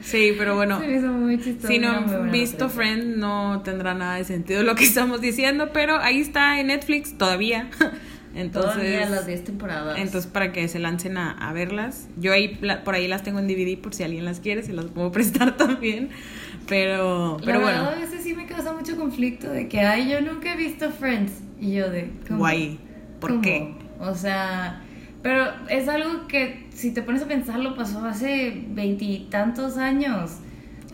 Sí, 0.00 0.32
pero 0.38 0.54
bueno. 0.54 0.80
Se 0.80 0.86
me 0.86 0.96
hizo 0.96 1.08
muy 1.08 1.38
chistoso, 1.38 1.68
Si 1.68 1.78
no 1.78 1.90
han 1.90 2.30
visto. 2.30 2.70
Friend, 2.70 3.16
no 3.18 3.60
tendrá 3.62 3.92
nada 3.92 4.14
de 4.14 4.24
sentido 4.24 4.62
lo 4.62 4.74
que 4.74 4.84
estamos 4.92 5.20
diciendo, 5.20 5.68
pero 5.74 5.98
ahí 5.98 6.20
está 6.20 6.58
en 6.60 6.68
Netflix 6.68 7.18
todavía. 7.18 7.68
Entonces, 8.34 8.72
Todavía 8.74 9.08
las 9.08 9.26
10 9.26 9.44
temporadas 9.44 9.98
entonces 9.98 10.30
para 10.30 10.52
que 10.52 10.68
se 10.68 10.78
lancen 10.78 11.16
a, 11.16 11.30
a 11.32 11.52
verlas. 11.52 12.08
Yo 12.18 12.32
ahí 12.32 12.58
por 12.84 12.94
ahí 12.94 13.08
las 13.08 13.22
tengo 13.22 13.38
en 13.38 13.48
DVD 13.48 13.78
por 13.80 13.94
si 13.94 14.02
alguien 14.04 14.24
las 14.24 14.40
quiere, 14.40 14.62
se 14.62 14.72
las 14.72 14.86
puedo 14.86 15.10
prestar 15.12 15.56
también. 15.56 16.10
Pero, 16.68 17.38
pero 17.44 17.58
la 17.60 17.64
bueno, 17.64 17.82
verdad, 17.84 17.94
a 17.94 18.00
veces 18.00 18.22
sí 18.22 18.34
me 18.34 18.46
causa 18.46 18.72
mucho 18.74 18.96
conflicto 18.96 19.50
de 19.50 19.68
que, 19.68 19.80
ay, 19.80 20.10
yo 20.10 20.20
nunca 20.20 20.52
he 20.52 20.56
visto 20.56 20.90
Friends. 20.90 21.32
Y 21.60 21.72
yo 21.72 21.88
de, 21.90 22.10
¿cómo? 22.26 22.40
guay. 22.40 22.78
¿Por 23.20 23.30
¿Cómo? 23.30 23.42
qué? 23.42 23.74
O 24.00 24.14
sea, 24.14 24.82
Pero 25.22 25.46
es 25.68 25.88
algo 25.88 26.28
que, 26.28 26.66
si 26.70 26.92
te 26.92 27.02
pones 27.02 27.22
a 27.22 27.26
pensarlo, 27.26 27.74
pasó 27.74 28.04
hace 28.04 28.62
veintitantos 28.68 29.76
años. 29.78 30.36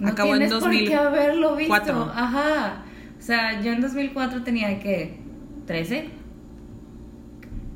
No 0.01 0.09
Acabó 0.09 0.33
en 0.35 0.39
tienes 0.41 0.55
por 0.59 0.71
qué 0.71 0.77
2004. 0.95 1.09
haberlo 1.09 1.57
visto. 1.57 2.13
Ajá. 2.15 2.85
O 3.19 3.23
sea, 3.23 3.61
yo 3.61 3.73
en 3.73 3.81
2004 3.81 4.43
tenía 4.43 4.79
que 4.81 5.19
13 5.67 6.09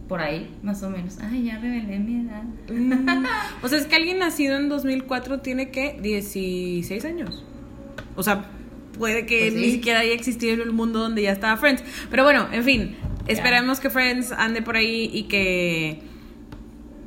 por 0.09 0.21
ahí, 0.21 0.51
más 0.63 0.83
o 0.83 0.91
menos. 0.91 1.19
Ay, 1.21 1.45
ya 1.45 1.59
revelé 1.59 1.99
mi 1.99 2.27
edad. 2.27 2.43
O 3.63 3.69
sea, 3.69 3.79
es 3.79 3.87
que 3.87 3.97
alguien 3.97 4.19
nacido 4.19 4.57
en 4.57 4.69
2004 4.69 5.41
tiene 5.41 5.71
que 5.71 5.99
16 6.01 7.05
años. 7.05 7.45
O 8.17 8.23
sea, 8.23 8.47
puede 8.99 9.27
que 9.27 9.39
Pues 9.41 9.53
sí. 9.53 9.59
ni 9.61 9.71
siquiera 9.73 10.01
haya 10.01 10.13
existido 10.15 10.55
en 10.55 10.61
el 10.63 10.73
mundo 10.73 10.99
donde 10.99 11.23
ya 11.23 11.33
estaba 11.33 11.57
Friends. 11.57 11.83
Pero 12.11 12.25
bueno, 12.25 12.49
en 12.53 12.65
fin, 12.65 12.97
esperemos 13.27 13.81
que 13.81 13.91
Friends 13.91 14.33
ande 14.33 14.63
por 14.63 14.77
ahí 14.77 15.11
y 15.13 15.25
que, 15.25 16.01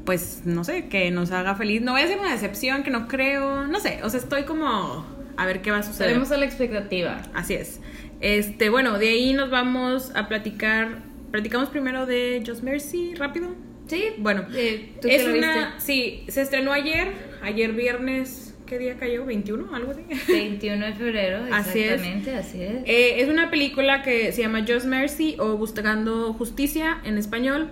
pues, 0.06 0.44
no 0.46 0.64
sé, 0.64 0.88
que 0.88 1.10
nos 1.12 1.32
haga 1.32 1.56
feliz. 1.56 1.82
No 1.82 1.94
voy 1.94 2.02
a 2.02 2.08
ser 2.08 2.20
una 2.20 2.32
decepción, 2.32 2.84
que 2.84 2.92
no 2.92 3.08
creo, 3.08 3.68
no 3.68 3.80
sé, 3.80 4.00
o 4.04 4.10
sea, 4.10 4.20
estoy 4.20 4.44
como 4.44 5.06
a 5.38 5.46
ver 5.46 5.62
qué 5.62 5.72
va 5.72 5.78
a 5.78 5.84
suceder. 5.84 6.10
Estaremos 6.10 6.32
a 6.32 6.38
la 6.38 6.46
expectativa. 6.46 7.22
Así 7.34 7.56
es. 7.56 7.82
Este, 8.20 8.70
bueno, 8.70 9.00
de 9.00 9.10
ahí 9.10 9.34
nos 9.34 9.50
vamos 9.50 10.12
a 10.16 10.28
platicar. 10.28 11.10
Platicamos 11.32 11.70
primero 11.70 12.06
de 12.06 12.44
Just 12.46 12.64
Mercy, 12.64 13.16
rápido. 13.16 13.56
Sí, 13.88 14.04
Bueno, 14.20 14.46
eh, 14.56 14.94
¿tú 15.02 15.08
es 15.10 15.26
una, 15.28 15.80
sí, 15.80 16.24
se 16.30 16.42
estrenó 16.42 16.72
ayer, 16.72 17.10
ayer 17.42 17.74
viernes, 17.74 18.56
¿qué 18.66 18.78
día 18.78 18.96
cayó? 18.98 19.26
¿21? 19.26 19.74
Algo 19.74 19.92
así. 19.92 20.02
viste? 20.10 20.32
21 20.32 20.86
de 20.86 20.94
febrero, 20.94 21.40
Así 21.52 21.80
es. 21.80 21.92
exactamente, 21.92 22.36
así 22.36 22.62
es. 22.62 22.76
Eh, 22.86 23.22
es 23.22 23.30
una 23.30 23.50
película 23.50 24.02
que 24.02 24.32
se 24.32 24.42
llama 24.42 24.66
Just 24.68 24.86
Mercy 24.86 25.36
o 25.40 25.58
Buscando 25.58 26.34
Justicia 26.34 27.00
en 27.04 27.18
español. 27.18 27.70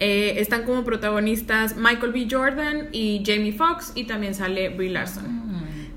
Eh, 0.00 0.34
están 0.40 0.64
como 0.64 0.84
protagonistas 0.84 1.76
Michael 1.76 2.12
B. 2.12 2.26
Jordan 2.30 2.88
y 2.92 3.22
Jamie 3.24 3.52
Foxx 3.52 3.92
y 3.94 4.04
también 4.04 4.34
sale 4.34 4.70
Brie 4.70 4.90
Larson. 4.90 5.43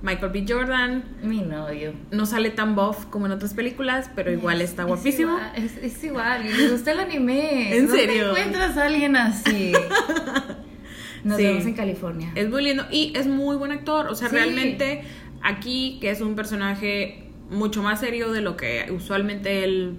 Michael 0.03 0.31
B. 0.31 0.45
Jordan 0.47 1.03
Mi 1.23 1.41
novio. 1.41 1.93
no 2.11 2.25
sale 2.25 2.49
tan 2.51 2.75
buff 2.75 3.05
como 3.05 3.25
en 3.25 3.31
otras 3.31 3.53
películas, 3.53 4.09
pero 4.15 4.31
igual 4.31 4.61
está 4.61 4.83
Es 4.83 4.87
guapísimo. 4.87 5.31
igual, 5.33 5.51
Es, 5.55 5.77
es 5.77 6.03
igual, 6.03 6.45
y 6.45 6.49
me 6.53 6.69
gusta 6.69 6.91
el 6.91 6.99
anime. 6.99 7.75
¿En 7.77 7.87
¿Dónde 7.87 8.01
serio? 8.05 8.29
encuentras 8.29 8.77
a 8.77 8.85
alguien 8.85 9.15
así? 9.15 9.73
Nos 11.23 11.37
Sí. 11.37 11.43
vemos 11.43 11.65
en 11.65 11.73
California. 11.73 12.31
Es 12.35 12.49
muy 12.49 12.63
lindo 12.63 12.85
y 12.91 13.11
es 13.15 13.27
muy 13.27 13.57
buen 13.57 13.71
actor. 13.71 14.07
O 14.07 14.15
sea, 14.15 14.29
Sí. 14.29 14.35
realmente 14.35 15.03
aquí, 15.41 15.97
que 15.99 16.11
es 16.11 16.21
un 16.21 16.35
personaje 16.35 17.29
mucho 17.49 17.81
más 17.81 17.99
serio 17.99 18.31
de 18.31 18.41
lo 18.41 18.55
que 18.55 18.85
usualmente 18.91 19.63
él, 19.63 19.95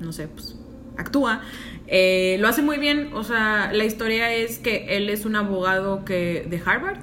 no 0.00 0.12
sé, 0.12 0.28
pues 0.28 0.56
actúa, 0.96 1.40
eh, 1.86 2.36
lo 2.40 2.46
hace 2.48 2.62
muy 2.62 2.78
bien. 2.78 3.10
O 3.14 3.24
sea, 3.24 3.70
la 3.72 3.84
historia 3.84 4.32
es 4.32 4.58
que 4.58 4.96
él 4.96 5.10
es 5.10 5.24
un 5.24 5.34
abogado 5.36 6.04
que 6.04 6.46
de 6.48 6.60
Harvard 6.64 6.98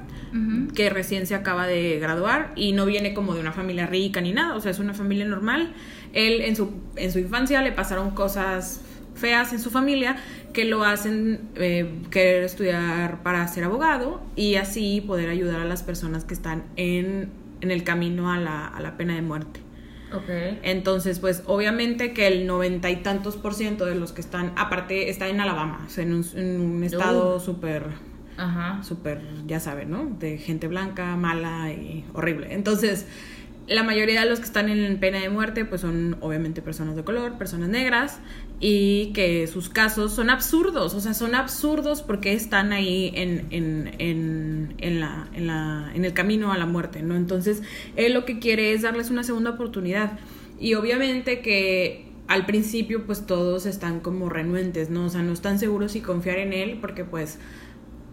Que 0.75 0.89
recién 0.89 1.25
se 1.25 1.35
acaba 1.35 1.67
de 1.67 1.99
graduar 1.99 2.51
y 2.55 2.73
no 2.73 2.85
viene 2.85 3.13
como 3.13 3.33
de 3.33 3.39
una 3.39 3.51
familia 3.51 3.87
rica 3.87 4.21
ni 4.21 4.33
nada, 4.33 4.55
o 4.55 4.61
sea, 4.61 4.71
es 4.71 4.79
una 4.79 4.93
familia 4.93 5.25
normal. 5.25 5.73
Él 6.13 6.41
en 6.41 6.55
su, 6.55 6.71
en 6.95 7.11
su 7.11 7.19
infancia 7.19 7.61
le 7.61 7.71
pasaron 7.71 8.11
cosas 8.11 8.81
feas 9.15 9.51
en 9.51 9.59
su 9.59 9.71
familia 9.71 10.17
que 10.53 10.63
lo 10.65 10.83
hacen 10.83 11.41
eh, 11.55 11.91
querer 12.11 12.43
estudiar 12.43 13.23
para 13.23 13.47
ser 13.47 13.63
abogado 13.63 14.21
y 14.35 14.55
así 14.55 15.01
poder 15.01 15.29
ayudar 15.29 15.59
a 15.59 15.65
las 15.65 15.81
personas 15.81 16.23
que 16.23 16.33
están 16.35 16.65
en, 16.75 17.29
en 17.61 17.71
el 17.71 17.83
camino 17.83 18.31
a 18.31 18.37
la, 18.37 18.67
a 18.67 18.79
la 18.79 18.95
pena 18.95 19.15
de 19.15 19.21
muerte. 19.23 19.59
Ok. 20.13 20.29
Entonces, 20.63 21.19
pues 21.19 21.43
obviamente 21.47 22.13
que 22.13 22.27
el 22.27 22.47
noventa 22.47 22.89
y 22.89 22.97
tantos 22.97 23.35
por 23.35 23.53
ciento 23.53 23.85
de 23.85 23.95
los 23.95 24.13
que 24.13 24.21
están, 24.21 24.53
aparte 24.55 25.09
está 25.09 25.27
en 25.27 25.41
Alabama, 25.41 25.83
o 25.85 25.89
sea, 25.89 26.03
en 26.03 26.13
un, 26.13 26.25
en 26.35 26.61
un 26.61 26.83
estado 26.83 27.37
Uh. 27.37 27.39
súper 27.39 27.83
Ajá. 28.37 28.83
súper, 28.83 29.21
ya 29.45 29.59
saben, 29.59 29.89
¿no? 29.89 30.05
De 30.19 30.37
gente 30.37 30.67
blanca, 30.67 31.15
mala 31.15 31.71
y 31.71 32.05
horrible. 32.13 32.53
Entonces, 32.53 33.05
la 33.67 33.83
mayoría 33.83 34.21
de 34.21 34.29
los 34.29 34.39
que 34.39 34.45
están 34.45 34.69
en 34.69 34.99
pena 34.99 35.19
de 35.19 35.29
muerte, 35.29 35.65
pues 35.65 35.81
son 35.81 36.17
obviamente 36.21 36.61
personas 36.61 36.95
de 36.95 37.03
color, 37.03 37.37
personas 37.37 37.67
negras, 37.69 38.19
y 38.59 39.11
que 39.13 39.45
sus 39.47 39.69
casos 39.69 40.13
son 40.13 40.29
absurdos, 40.29 40.93
o 40.93 41.01
sea, 41.01 41.13
son 41.13 41.35
absurdos 41.35 42.01
porque 42.01 42.33
están 42.33 42.71
ahí 42.71 43.11
en, 43.13 43.47
en, 43.51 43.95
en, 43.99 44.75
en, 44.77 44.99
la, 44.99 45.27
en, 45.33 45.47
la, 45.47 45.91
en 45.93 46.05
el 46.05 46.13
camino 46.13 46.51
a 46.51 46.57
la 46.57 46.65
muerte, 46.65 47.01
¿no? 47.01 47.15
Entonces, 47.15 47.61
él 47.95 48.13
lo 48.13 48.25
que 48.25 48.39
quiere 48.39 48.73
es 48.73 48.83
darles 48.83 49.09
una 49.11 49.23
segunda 49.23 49.51
oportunidad. 49.51 50.17
Y 50.59 50.73
obviamente 50.73 51.41
que 51.41 52.07
al 52.27 52.45
principio 52.45 53.05
pues 53.05 53.25
todos 53.25 53.65
están 53.65 53.99
como 53.99 54.29
renuentes, 54.29 54.89
¿no? 54.89 55.05
O 55.05 55.09
sea, 55.09 55.21
no 55.21 55.33
están 55.33 55.59
seguros 55.59 55.91
si 55.93 56.01
confiar 56.01 56.39
en 56.39 56.53
él 56.53 56.77
porque 56.81 57.05
pues 57.05 57.39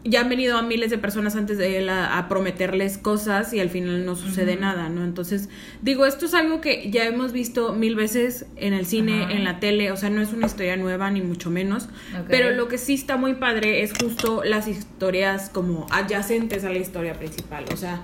ya 0.05 0.21
han 0.21 0.29
venido 0.29 0.59
a 0.59 0.63
miles 0.63 0.91
de 0.91 0.99
personas 0.99 1.35
antes 1.35 1.57
de 1.57 1.79
él 1.79 1.89
a, 1.89 2.19
a 2.19 2.29
prometerles 2.29 2.99
cosas 2.99 3.53
y 3.55 3.61
al 3.61 3.71
final 3.71 4.05
no 4.05 4.17
sucede 4.17 4.57
nada, 4.57 4.91
¿no? 4.91 5.03
Entonces, 5.03 5.49
digo, 5.81 6.05
esto 6.05 6.27
es 6.27 6.35
algo 6.35 6.61
que 6.61 6.91
ya 6.91 7.07
hemos 7.07 7.33
visto 7.33 7.73
mil 7.73 7.95
veces 7.95 8.45
en 8.57 8.75
el 8.75 8.85
cine, 8.85 9.35
en 9.35 9.45
la 9.45 9.61
tele, 9.61 9.91
o 9.93 9.97
sea, 9.97 10.11
no 10.11 10.21
es 10.21 10.33
una 10.33 10.47
historia 10.47 10.77
nueva 10.77 11.11
ni 11.11 11.23
mucho 11.23 11.51
menos, 11.51 11.89
pero 12.29 12.51
lo 12.51 12.69
que 12.69 12.77
sí 12.77 12.95
está 12.95 13.17
muy 13.17 13.35
padre 13.35 13.83
es 13.83 13.93
justo 13.99 14.43
las 14.45 14.69
historias 14.69 15.49
como 15.49 15.87
adyacentes 15.91 16.65
a 16.65 16.69
la 16.69 16.79
historia 16.79 17.15
principal, 17.15 17.65
o 17.73 17.77
sea, 17.77 18.03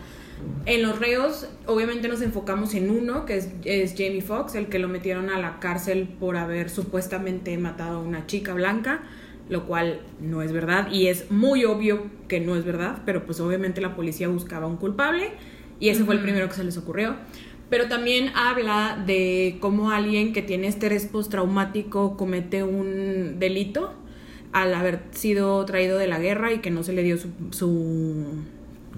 en 0.64 0.83
los 0.83 0.99
reos, 0.99 1.49
obviamente 1.66 2.09
nos 2.09 2.23
enfocamos 2.23 2.75
en 2.75 2.90
uno, 2.90 3.26
que 3.26 3.37
es, 3.37 3.50
es 3.64 3.92
Jamie 3.92 4.23
Foxx, 4.23 4.54
el 4.54 4.69
que 4.69 4.78
lo 4.78 4.88
metieron 4.88 5.28
a 5.28 5.38
la 5.38 5.59
cárcel 5.61 6.09
por 6.19 6.38
haber 6.38 6.71
supuestamente 6.71 7.57
matado 7.59 7.99
a 7.99 8.02
una 8.02 8.26
chica 8.26 8.54
blanca, 8.54 9.02
lo 9.50 9.66
cual 9.66 10.00
no 10.21 10.42
es 10.42 10.52
verdad 10.52 10.90
y 10.90 11.09
es 11.09 11.30
muy 11.30 11.64
obvio 11.64 12.04
que 12.28 12.40
no 12.40 12.57
es 12.57 12.64
verdad, 12.64 13.02
pero 13.04 13.26
pues 13.26 13.40
obviamente 13.40 13.80
la 13.80 13.97
policía 13.97 14.28
buscaba 14.28 14.66
un 14.66 14.76
culpable 14.76 15.33
y 15.80 15.88
ese 15.88 16.04
fue 16.04 16.14
el 16.14 16.21
primero 16.21 16.49
que 16.49 16.54
se 16.54 16.64
les 16.64 16.78
ocurrió. 16.78 17.16
Pero 17.69 17.88
también 17.88 18.33
habla 18.35 19.02
de 19.07 19.59
cómo 19.61 19.90
alguien 19.90 20.33
que 20.33 20.42
tiene 20.42 20.66
estrés 20.66 21.07
postraumático 21.07 22.16
comete 22.16 22.64
un 22.64 23.38
delito 23.38 23.95
al 24.52 24.75
haber 24.75 25.02
sido 25.12 25.64
traído 25.64 25.99
de 25.99 26.09
la 26.09 26.19
guerra 26.19 26.52
y 26.52 26.59
que 26.59 26.71
no 26.71 26.83
se 26.83 26.92
le 26.92 27.02
dio 27.02 27.16
su, 27.16 27.28
su 27.50 28.26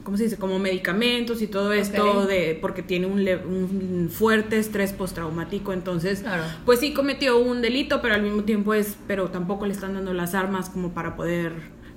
¿cómo 0.05 0.17
se 0.17 0.25
dice? 0.25 0.37
Como 0.37 0.59
medicamentos 0.59 1.43
y 1.43 1.47
todo 1.47 1.73
esto 1.73 2.27
de 2.27 2.59
porque 2.61 2.83
tiene 2.83 3.07
un, 3.07 3.25
le- 3.25 3.37
un 3.37 4.11
fuerte 4.13 4.59
estrés 4.59 4.93
postraumático, 4.93 5.73
entonces 5.73 6.21
Claro. 6.21 6.43
pues 6.65 6.81
sí 6.81 6.93
cometió 6.93 7.39
un 7.39 7.63
delito, 7.63 8.01
pero 8.03 8.15
al 8.15 8.23
mismo 8.23 8.45
tiempo 8.45 8.75
es, 8.75 8.97
pero 9.07 9.29
tampoco 9.31 9.67
le 9.67 9.73
están 9.73 9.95
dando 9.95 10.13
las 10.13 10.35
armas 10.35 10.69
como 10.71 10.93
para 10.93 11.17
poder 11.17 11.53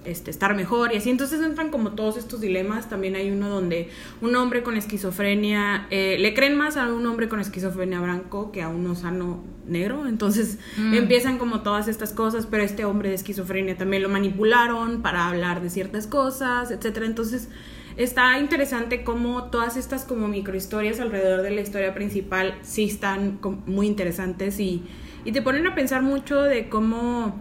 este, 0.05 0.29
estar 0.29 0.55
mejor 0.55 0.93
y 0.93 0.97
así. 0.97 1.09
Entonces 1.09 1.41
entran 1.41 1.71
como 1.71 1.93
todos 1.93 2.15
estos 2.17 2.39
dilemas. 2.39 2.87
También 2.89 3.15
hay 3.15 3.31
uno 3.31 3.49
donde 3.49 3.89
un 4.21 4.35
hombre 4.35 4.61
con 4.61 4.77
esquizofrenia, 4.77 5.87
eh, 5.89 6.17
le 6.19 6.35
creen 6.35 6.55
más 6.55 6.77
a 6.77 6.93
un 6.93 7.05
hombre 7.07 7.27
con 7.27 7.39
esquizofrenia 7.39 7.99
blanco 7.99 8.51
que 8.51 8.61
a 8.61 8.69
uno 8.69 8.93
sano 8.93 9.43
negro. 9.67 10.05
Entonces 10.07 10.59
Mm. 10.77 10.93
empiezan 10.93 11.37
como 11.39 11.61
todas 11.61 11.87
estas 11.87 12.13
cosas, 12.13 12.45
pero 12.45 12.61
este 12.61 12.85
hombre 12.85 13.09
de 13.09 13.15
esquizofrenia 13.15 13.77
también 13.77 14.03
lo 14.03 14.09
manipularon 14.09 15.01
para 15.01 15.27
hablar 15.27 15.63
de 15.63 15.71
ciertas 15.71 16.05
cosas, 16.05 16.69
etcétera. 16.69 17.07
Entonces 17.07 17.49
está 17.97 18.39
interesante 18.39 19.03
cómo 19.03 19.45
todas 19.45 19.77
estas 19.77 20.03
como 20.03 20.27
microhistorias 20.27 20.99
alrededor 20.99 21.41
de 21.41 21.51
la 21.51 21.61
historia 21.61 21.93
principal 21.93 22.55
sí 22.61 22.85
están 22.85 23.39
muy 23.65 23.87
interesantes 23.87 24.59
y, 24.59 24.83
y 25.23 25.31
te 25.31 25.41
ponen 25.41 25.65
a 25.67 25.75
pensar 25.75 26.01
mucho 26.01 26.41
de 26.41 26.67
cómo 26.69 27.39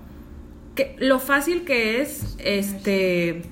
que 0.75 0.97
lo 0.99 1.19
fácil 1.19 1.65
que 1.65 2.01
es 2.01 2.37
este 2.39 3.43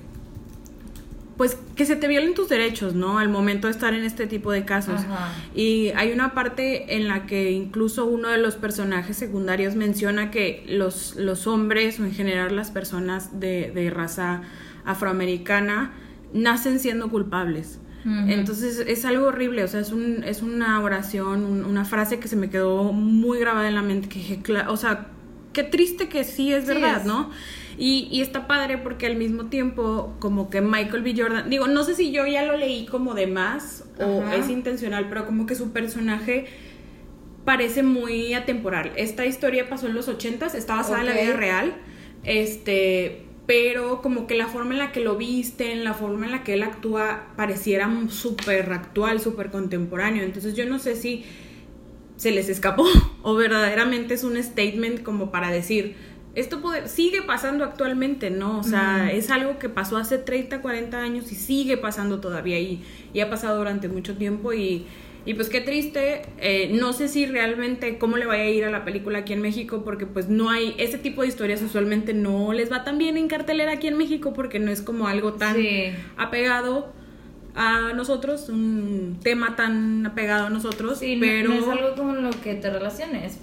pues 1.37 1.57
que 1.75 1.85
se 1.85 1.95
te 1.95 2.07
violen 2.07 2.35
tus 2.35 2.47
derechos, 2.47 2.93
¿no? 2.93 3.17
Al 3.17 3.27
momento 3.27 3.67
de 3.67 3.71
estar 3.71 3.95
en 3.95 4.03
este 4.03 4.27
tipo 4.27 4.51
de 4.51 4.65
casos. 4.65 5.01
Ajá. 5.01 5.33
Y 5.55 5.89
hay 5.95 6.11
una 6.11 6.35
parte 6.35 6.95
en 6.95 7.07
la 7.07 7.25
que 7.25 7.51
incluso 7.51 8.05
uno 8.05 8.29
de 8.29 8.37
los 8.37 8.55
personajes 8.55 9.17
secundarios 9.17 9.75
menciona 9.75 10.29
que 10.29 10.63
los, 10.67 11.15
los 11.15 11.47
hombres 11.47 11.99
o 11.99 12.05
en 12.05 12.13
general 12.13 12.55
las 12.55 12.69
personas 12.69 13.39
de, 13.39 13.71
de 13.73 13.89
raza 13.89 14.43
afroamericana 14.85 15.91
nacen 16.33 16.79
siendo 16.79 17.09
culpables. 17.09 17.79
Entonces 18.29 18.83
es 18.85 19.05
algo 19.05 19.27
horrible, 19.27 19.63
o 19.63 19.67
sea, 19.69 19.79
es, 19.79 19.93
un, 19.93 20.23
es 20.25 20.41
una 20.41 20.81
oración, 20.81 21.45
un- 21.45 21.63
una 21.63 21.85
frase 21.85 22.19
que 22.19 22.27
se 22.27 22.35
me 22.35 22.49
quedó 22.49 22.91
muy 22.91 23.39
grabada 23.39 23.69
en 23.69 23.75
la 23.75 23.81
mente, 23.81 24.09
que 24.09 24.19
dije, 24.19 24.39
"Cla- 24.43 24.65
o 24.67 24.75
sea, 24.75 25.07
qué 25.53 25.63
triste 25.63 26.09
que 26.09 26.25
sí 26.25 26.51
es 26.51 26.63
Sí 26.65 26.73
verdad, 26.73 26.97
es. 27.01 27.05
¿no? 27.05 27.29
Y, 27.77 28.09
y 28.11 28.21
está 28.21 28.45
padre 28.45 28.77
porque 28.77 29.05
al 29.05 29.15
mismo 29.15 29.45
tiempo, 29.45 30.15
como 30.19 30.49
que 30.49 30.59
Michael 30.61 31.01
B. 31.01 31.15
Jordan, 31.17 31.49
digo, 31.49 31.67
no 31.67 31.83
sé 31.85 31.95
si 31.95 32.11
yo 32.11 32.27
ya 32.27 32.43
lo 32.43 32.57
leí 32.57 32.85
como 32.87 33.13
de 33.13 33.27
más 33.27 33.85
o 33.99 34.21
es 34.33 34.49
intencional, 34.49 35.07
pero 35.07 35.25
como 35.25 35.45
que 35.45 35.55
su 35.55 35.71
personaje 35.71 36.45
parece 37.45 37.83
muy 37.83 38.33
atemporal. 38.33 38.91
Esta 38.97 39.25
historia 39.25 39.69
pasó 39.69 39.87
en 39.87 39.93
los 39.95 40.07
ochentas, 40.09 40.55
está 40.55 40.75
basada 40.75 40.99
en 41.01 41.05
la 41.05 41.13
vida 41.13 41.33
real, 41.37 41.73
este, 42.23 43.25
pero 43.45 44.01
como 44.01 44.25
que 44.25 44.35
la 44.35 44.47
forma 44.47 44.73
en 44.73 44.79
la 44.79 44.91
que 44.91 45.01
lo 45.01 45.17
visten, 45.17 45.83
la 45.83 45.93
forma 45.93 46.25
en 46.25 46.31
la 46.31 46.43
que 46.43 46.53
él 46.53 46.63
actúa, 46.63 47.27
pareciera 47.35 47.89
súper 48.09 48.71
actual, 48.71 49.19
súper 49.19 49.51
contemporáneo. 49.51 50.23
Entonces 50.23 50.55
yo 50.55 50.65
no 50.65 50.79
sé 50.79 50.95
si 50.95 51.25
se 52.15 52.31
les 52.31 52.47
escapó 52.49 52.85
o 53.21 53.35
verdaderamente 53.35 54.13
es 54.13 54.23
un 54.23 54.41
statement 54.41 55.03
como 55.03 55.31
para 55.31 55.51
decir 55.51 55.95
esto 56.35 56.61
puede, 56.61 56.87
sigue 56.87 57.21
pasando 57.21 57.63
actualmente, 57.63 58.31
¿no? 58.31 58.57
O 58.57 58.63
sea, 58.63 59.11
es 59.11 59.29
algo 59.29 59.59
que 59.59 59.69
pasó 59.69 59.97
hace 59.97 60.17
30, 60.17 60.63
40 60.63 60.97
años 60.97 61.31
y 61.31 61.35
sigue 61.35 61.77
pasando 61.77 62.21
todavía 62.21 62.59
y, 62.59 62.81
y 63.13 63.19
ha 63.19 63.29
pasado 63.29 63.59
durante 63.59 63.87
mucho 63.87 64.17
tiempo 64.17 64.51
y, 64.51 64.87
y 65.25 65.33
pues 65.35 65.49
qué 65.49 65.61
triste, 65.61 66.23
eh, 66.37 66.69
no 66.73 66.91
sé 66.93 67.07
si 67.07 67.25
realmente 67.25 67.97
cómo 67.97 68.17
le 68.17 68.25
vaya 68.25 68.43
a 68.43 68.49
ir 68.49 68.65
a 68.65 68.71
la 68.71 68.83
película 68.83 69.19
aquí 69.19 69.33
en 69.33 69.41
México 69.41 69.83
porque 69.85 70.05
pues 70.05 70.27
no 70.29 70.49
hay, 70.49 70.75
ese 70.77 70.97
tipo 70.97 71.21
de 71.21 71.29
historias 71.29 71.61
usualmente 71.61 72.13
no 72.13 72.51
les 72.53 72.71
va 72.71 72.83
tan 72.83 72.97
bien 72.97 73.15
en 73.17 73.27
cartelera 73.27 73.71
aquí 73.73 73.87
en 73.87 73.97
México 73.97 74.33
porque 74.33 74.59
no 74.59 74.69
es 74.71 74.81
como 74.81 75.07
algo 75.07 75.33
tan 75.33 75.55
Sí. 75.55 75.91
apegado 76.17 76.91
a 77.55 77.93
nosotros, 77.93 78.49
un 78.49 79.19
tema 79.21 79.55
tan 79.55 80.05
apegado 80.07 80.47
a 80.47 80.49
nosotros, 80.49 80.99
Sí, 80.99 81.15
no- 81.15 81.21
pero... 81.21 81.49
no, 81.49 81.55
es 81.59 81.67
algo 81.67 81.95
con 81.95 82.23
lo 82.23 82.31
que 82.41 82.55
te 82.55 82.69
relaciones 82.69 83.37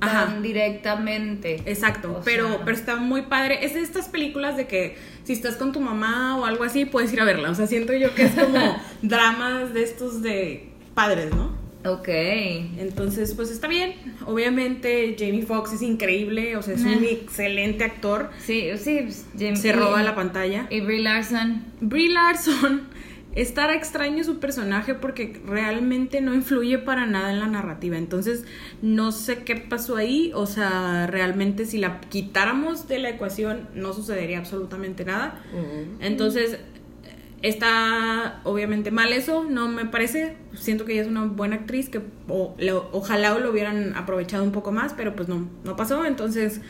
Ajá. 0.00 0.26
tan 0.26 0.42
directamente. 0.42 1.62
Exacto, 1.64 2.18
O 2.18 2.22
pero, 2.22 2.48
sea, 2.48 2.64
pero 2.64 2.76
está 2.76 2.96
muy 2.96 3.22
padre. 3.22 3.64
Es 3.64 3.72
de 3.74 3.80
estas 3.80 4.08
películas 4.08 4.56
de 4.58 4.66
que 4.66 4.96
si 5.24 5.32
estás 5.32 5.56
con 5.56 5.72
tu 5.72 5.80
mamá 5.80 6.36
o 6.38 6.44
algo 6.44 6.64
así, 6.64 6.84
puedes 6.84 7.12
ir 7.14 7.20
a 7.20 7.24
verla. 7.24 7.50
O 7.50 7.54
sea, 7.54 7.66
siento 7.66 7.94
yo 7.94 8.14
que 8.14 8.24
es 8.24 8.32
como 8.32 8.58
dramas 9.02 9.72
de 9.72 9.82
estos 9.82 10.20
de 10.22 10.68
padres, 10.96 11.32
¿no? 11.32 11.54
Ok. 11.88 12.08
Entonces, 12.08 13.32
pues 13.34 13.50
está 13.52 13.68
bien. 13.68 13.94
Obviamente, 14.26 15.14
Jamie 15.16 15.42
Foxx 15.42 15.74
es 15.74 15.82
increíble, 15.82 16.56
o 16.56 16.62
sea, 16.62 16.74
es 16.74 16.82
un 16.82 17.04
excelente 17.04 17.84
actor. 17.84 18.30
Sí, 18.40 18.70
sí. 18.76 19.00
pues, 19.04 19.26
Jim- 19.38 19.54
Se 19.54 19.68
y- 19.68 19.72
roba 19.72 20.02
la 20.02 20.16
pantalla. 20.16 20.66
Y 20.70 20.80
Brie 20.80 21.00
Larson. 21.02 21.62
Brie 21.80 22.08
Larson 22.12 22.88
estará 23.36 23.74
extraño 23.76 24.24
su 24.24 24.40
personaje 24.40 24.94
porque 24.94 25.40
realmente 25.46 26.20
no 26.22 26.34
influye 26.34 26.78
para 26.78 27.06
nada 27.06 27.30
en 27.32 27.38
la 27.38 27.46
narrativa. 27.46 27.96
Entonces, 27.98 28.44
no 28.82 29.12
sé 29.12 29.44
qué 29.44 29.54
pasó 29.54 29.94
ahí. 29.96 30.32
O 30.34 30.46
sea, 30.46 31.06
realmente 31.06 31.66
si 31.66 31.78
la 31.78 32.00
quitáramos 32.00 32.88
de 32.88 32.98
la 32.98 33.10
ecuación, 33.10 33.68
no 33.74 33.92
sucedería 33.92 34.38
absolutamente 34.38 35.04
nada. 35.04 35.40
Entonces, 36.00 36.58
está 37.42 38.40
obviamente 38.44 38.90
mal 38.90 39.12
eso, 39.12 39.44
no 39.44 39.68
me 39.68 39.84
parece. 39.86 40.36
Siento 40.54 40.84
que 40.84 40.92
ella 40.94 41.02
es 41.02 41.08
una 41.08 41.24
buena 41.24 41.56
actriz 41.56 41.88
que 41.88 42.00
o- 42.28 42.54
lo- 42.58 42.88
ojalá 42.92 43.38
lo 43.38 43.50
hubieran 43.50 43.94
aprovechado 43.96 44.42
un 44.44 44.52
poco 44.52 44.72
más, 44.72 44.94
pero 44.94 45.14
pues 45.14 45.28
no, 45.28 45.48
no 45.64 45.76
pasó. 45.76 46.04
Entonces, 46.04 46.60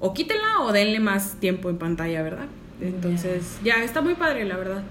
o 0.00 0.14
quítenla 0.14 0.60
o 0.62 0.72
denle 0.72 1.00
más 1.00 1.38
tiempo 1.40 1.70
en 1.70 1.78
pantalla, 1.78 2.22
¿verdad? 2.22 2.46
Entonces, 2.80 3.58
ya 3.64 3.82
está 3.82 4.00
muy 4.00 4.14
padre, 4.14 4.44
la 4.44 4.56
verdad. 4.56 4.82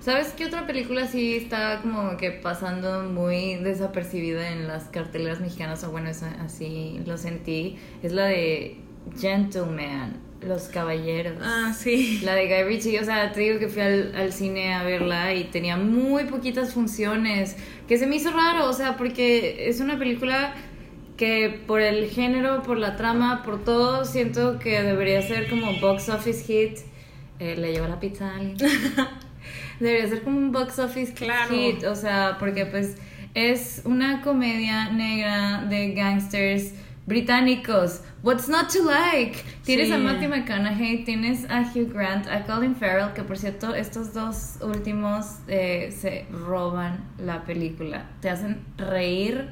¿Sabes 0.00 0.34
qué 0.36 0.46
otra 0.46 0.66
película 0.66 1.06
sí 1.06 1.36
está 1.36 1.80
como 1.80 2.16
que 2.16 2.32
pasando 2.32 3.04
muy 3.04 3.54
desapercibida 3.56 4.50
en 4.50 4.66
las 4.66 4.84
carteleras 4.88 5.40
mexicanas? 5.40 5.84
O 5.84 5.92
bueno, 5.92 6.08
eso, 6.10 6.26
así 6.44 7.00
lo 7.06 7.16
sentí. 7.16 7.76
Es 8.02 8.10
la 8.12 8.24
de 8.26 8.78
Gentleman, 9.18 10.16
Los 10.40 10.64
Caballeros. 10.68 11.34
Ah, 11.42 11.72
sí. 11.76 12.20
La 12.24 12.34
de 12.34 12.46
Guy 12.46 12.62
Ritchie, 12.64 13.00
o 13.00 13.04
sea, 13.04 13.32
te 13.32 13.40
digo 13.40 13.58
que 13.58 13.68
fui 13.68 13.82
al, 13.82 14.14
al 14.14 14.32
cine 14.32 14.74
a 14.74 14.82
verla 14.82 15.34
y 15.34 15.44
tenía 15.44 15.76
muy 15.76 16.24
poquitas 16.24 16.72
funciones, 16.74 17.56
que 17.88 17.98
se 17.98 18.06
me 18.06 18.16
hizo 18.16 18.30
raro, 18.32 18.68
o 18.68 18.72
sea, 18.72 18.96
porque 18.96 19.68
es 19.68 19.80
una 19.80 19.98
película 19.98 20.54
que 21.16 21.60
por 21.66 21.80
el 21.80 22.08
género, 22.10 22.62
por 22.62 22.78
la 22.78 22.96
trama, 22.96 23.42
por 23.44 23.62
todo, 23.64 24.04
siento 24.04 24.58
que 24.58 24.82
debería 24.82 25.22
ser 25.22 25.48
como 25.48 25.72
box 25.80 26.08
office 26.08 26.44
hit. 26.44 26.78
Eh, 27.38 27.56
le 27.56 27.72
llevo 27.72 27.86
la 27.88 28.00
pizza 28.00 28.30
a 28.30 28.36
alguien. 28.36 28.56
debería 29.80 30.08
ser 30.08 30.22
como 30.22 30.38
un 30.38 30.52
box 30.52 30.78
office 30.78 31.12
Claro. 31.12 31.50
hit, 31.54 31.84
o 31.84 31.94
sea, 31.94 32.36
porque 32.38 32.66
pues 32.66 32.96
es 33.34 33.82
una 33.84 34.20
comedia 34.22 34.90
negra 34.90 35.64
de 35.68 35.92
gangsters 35.92 36.72
británicos. 37.06 38.02
What's 38.22 38.48
not 38.48 38.68
to 38.70 38.84
like? 38.84 39.42
Tienes 39.64 39.88
Sí. 39.88 39.92
a 39.94 39.98
Matthew 39.98 40.28
McConaughey, 40.28 41.04
tienes 41.04 41.44
a 41.50 41.62
Hugh 41.62 41.92
Grant, 41.92 42.26
a 42.28 42.44
Colin 42.44 42.74
Farrell, 42.76 43.12
que 43.14 43.22
por 43.22 43.36
cierto, 43.36 43.74
estos 43.74 44.12
dos 44.14 44.58
últimos 44.62 45.38
eh, 45.48 45.90
se 45.90 46.26
roban 46.30 47.04
la 47.18 47.44
película. 47.44 48.08
Te 48.20 48.30
hacen 48.30 48.64
reír. 48.76 49.50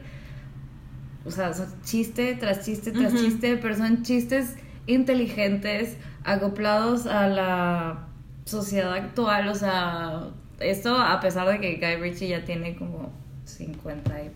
O 1.25 1.31
sea, 1.31 1.53
son 1.53 1.69
chiste 1.83 2.35
tras 2.37 2.65
chiste 2.65 2.93
tras 2.93 3.15
chiste, 3.15 3.57
pero 3.59 3.77
son 3.77 4.03
chistes 4.03 4.57
inteligentes, 4.87 5.97
acoplados 6.25 7.07
a 7.07 7.27
la 7.29 8.09
sociedad 8.45 8.93
actual. 8.95 9.49
O 9.49 9.55
sea, 9.55 10.29
esto 10.61 10.97
a 10.97 11.21
pesar 11.21 11.47
de 11.49 11.61
que 11.61 11.77
Guy 11.77 11.97
Ritchie 12.01 12.29
ya 12.29 12.45
tiene 12.45 12.75
como 12.77 13.13
50 13.45 14.23
y 14.25 14.31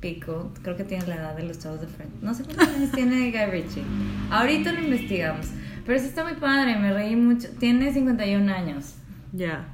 pico, 0.00 0.52
creo 0.62 0.76
que 0.76 0.84
tiene 0.84 1.06
la 1.06 1.16
edad 1.16 1.36
de 1.36 1.42
los 1.44 1.58
chavos 1.58 1.80
de 1.80 1.86
Friends. 1.88 2.22
No 2.22 2.34
sé 2.34 2.44
cuántos 2.44 2.68
años 2.68 2.90
tiene 2.92 3.30
Guy 3.30 3.50
Ritchie. 3.50 3.82
Ahorita 4.30 4.72
lo 4.72 4.80
investigamos. 4.80 5.46
Pero 5.86 5.98
sí 5.98 6.06
está 6.06 6.22
muy 6.24 6.34
padre, 6.34 6.76
me 6.78 6.92
reí 6.92 7.16
mucho. 7.16 7.48
Tiene 7.58 7.92
51 7.92 8.52
años. 8.52 8.94
Ya. 9.32 9.66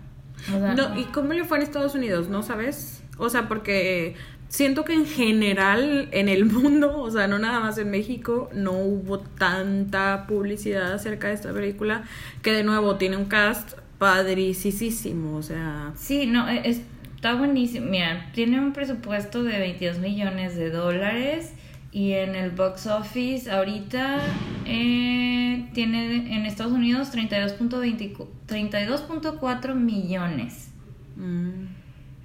O 0.54 0.58
sea, 0.58 0.74
No, 0.74 0.98
¿Y 0.98 1.04
cómo 1.06 1.32
le 1.32 1.44
fue 1.44 1.58
en 1.58 1.62
Estados 1.64 1.94
Unidos? 1.94 2.28
¿No 2.28 2.42
sabes? 2.42 3.02
O 3.18 3.28
sea, 3.28 3.48
porque 3.48 4.14
siento 4.48 4.84
que 4.84 4.94
en 4.94 5.06
general 5.06 6.08
en 6.12 6.28
el 6.28 6.44
mundo, 6.46 6.98
o 7.00 7.10
sea, 7.10 7.26
no 7.26 7.38
nada 7.38 7.60
más 7.60 7.76
en 7.78 7.90
México, 7.90 8.48
no 8.54 8.72
hubo 8.72 9.18
tanta 9.18 10.26
publicidad 10.28 10.92
acerca 10.92 11.28
de 11.28 11.34
esta 11.34 11.52
película 11.52 12.04
que 12.42 12.52
de 12.52 12.62
nuevo 12.64 12.96
tiene 12.96 13.16
un 13.16 13.24
cast 13.26 13.72
padricísimo, 13.98 15.36
o 15.36 15.42
sea... 15.42 15.92
Sí, 15.96 16.26
no, 16.26 16.48
e- 16.48 16.68
es- 16.68 16.82
está 17.24 17.36
buenísimo. 17.36 17.86
Mira, 17.86 18.30
tiene 18.34 18.60
un 18.60 18.74
presupuesto 18.74 19.42
de 19.44 19.58
22 19.58 19.98
millones 19.98 20.56
de 20.56 20.68
dólares 20.70 21.54
y 21.90 22.12
en 22.12 22.34
el 22.34 22.50
box 22.50 22.86
office 22.86 23.50
ahorita 23.50 24.18
eh, 24.66 25.66
tiene 25.72 26.36
en 26.36 26.44
Estados 26.44 26.74
Unidos 26.74 27.14
32.24 27.14 28.26
32.4 28.46 29.74
millones. 29.74 30.68
mm, 31.16 31.64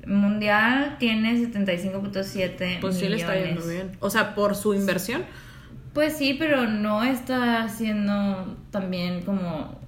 Mundial 0.06 0.98
tiene 1.00 1.34
75.7 1.50 2.80
pues 2.82 2.98
sí 2.98 3.08
le 3.08 3.16
está 3.16 3.36
yendo 3.36 3.62
millones. 3.62 3.70
bien. 3.70 3.92
O 4.02 4.10
sea, 4.10 4.36
por 4.36 4.54
su 4.54 4.74
inversión. 4.74 5.24
Pues 5.94 6.18
sí, 6.18 6.36
pero 6.38 6.68
no 6.68 7.04
está 7.06 7.64
haciendo 7.64 8.58
también 8.70 9.22
como, 9.22 9.80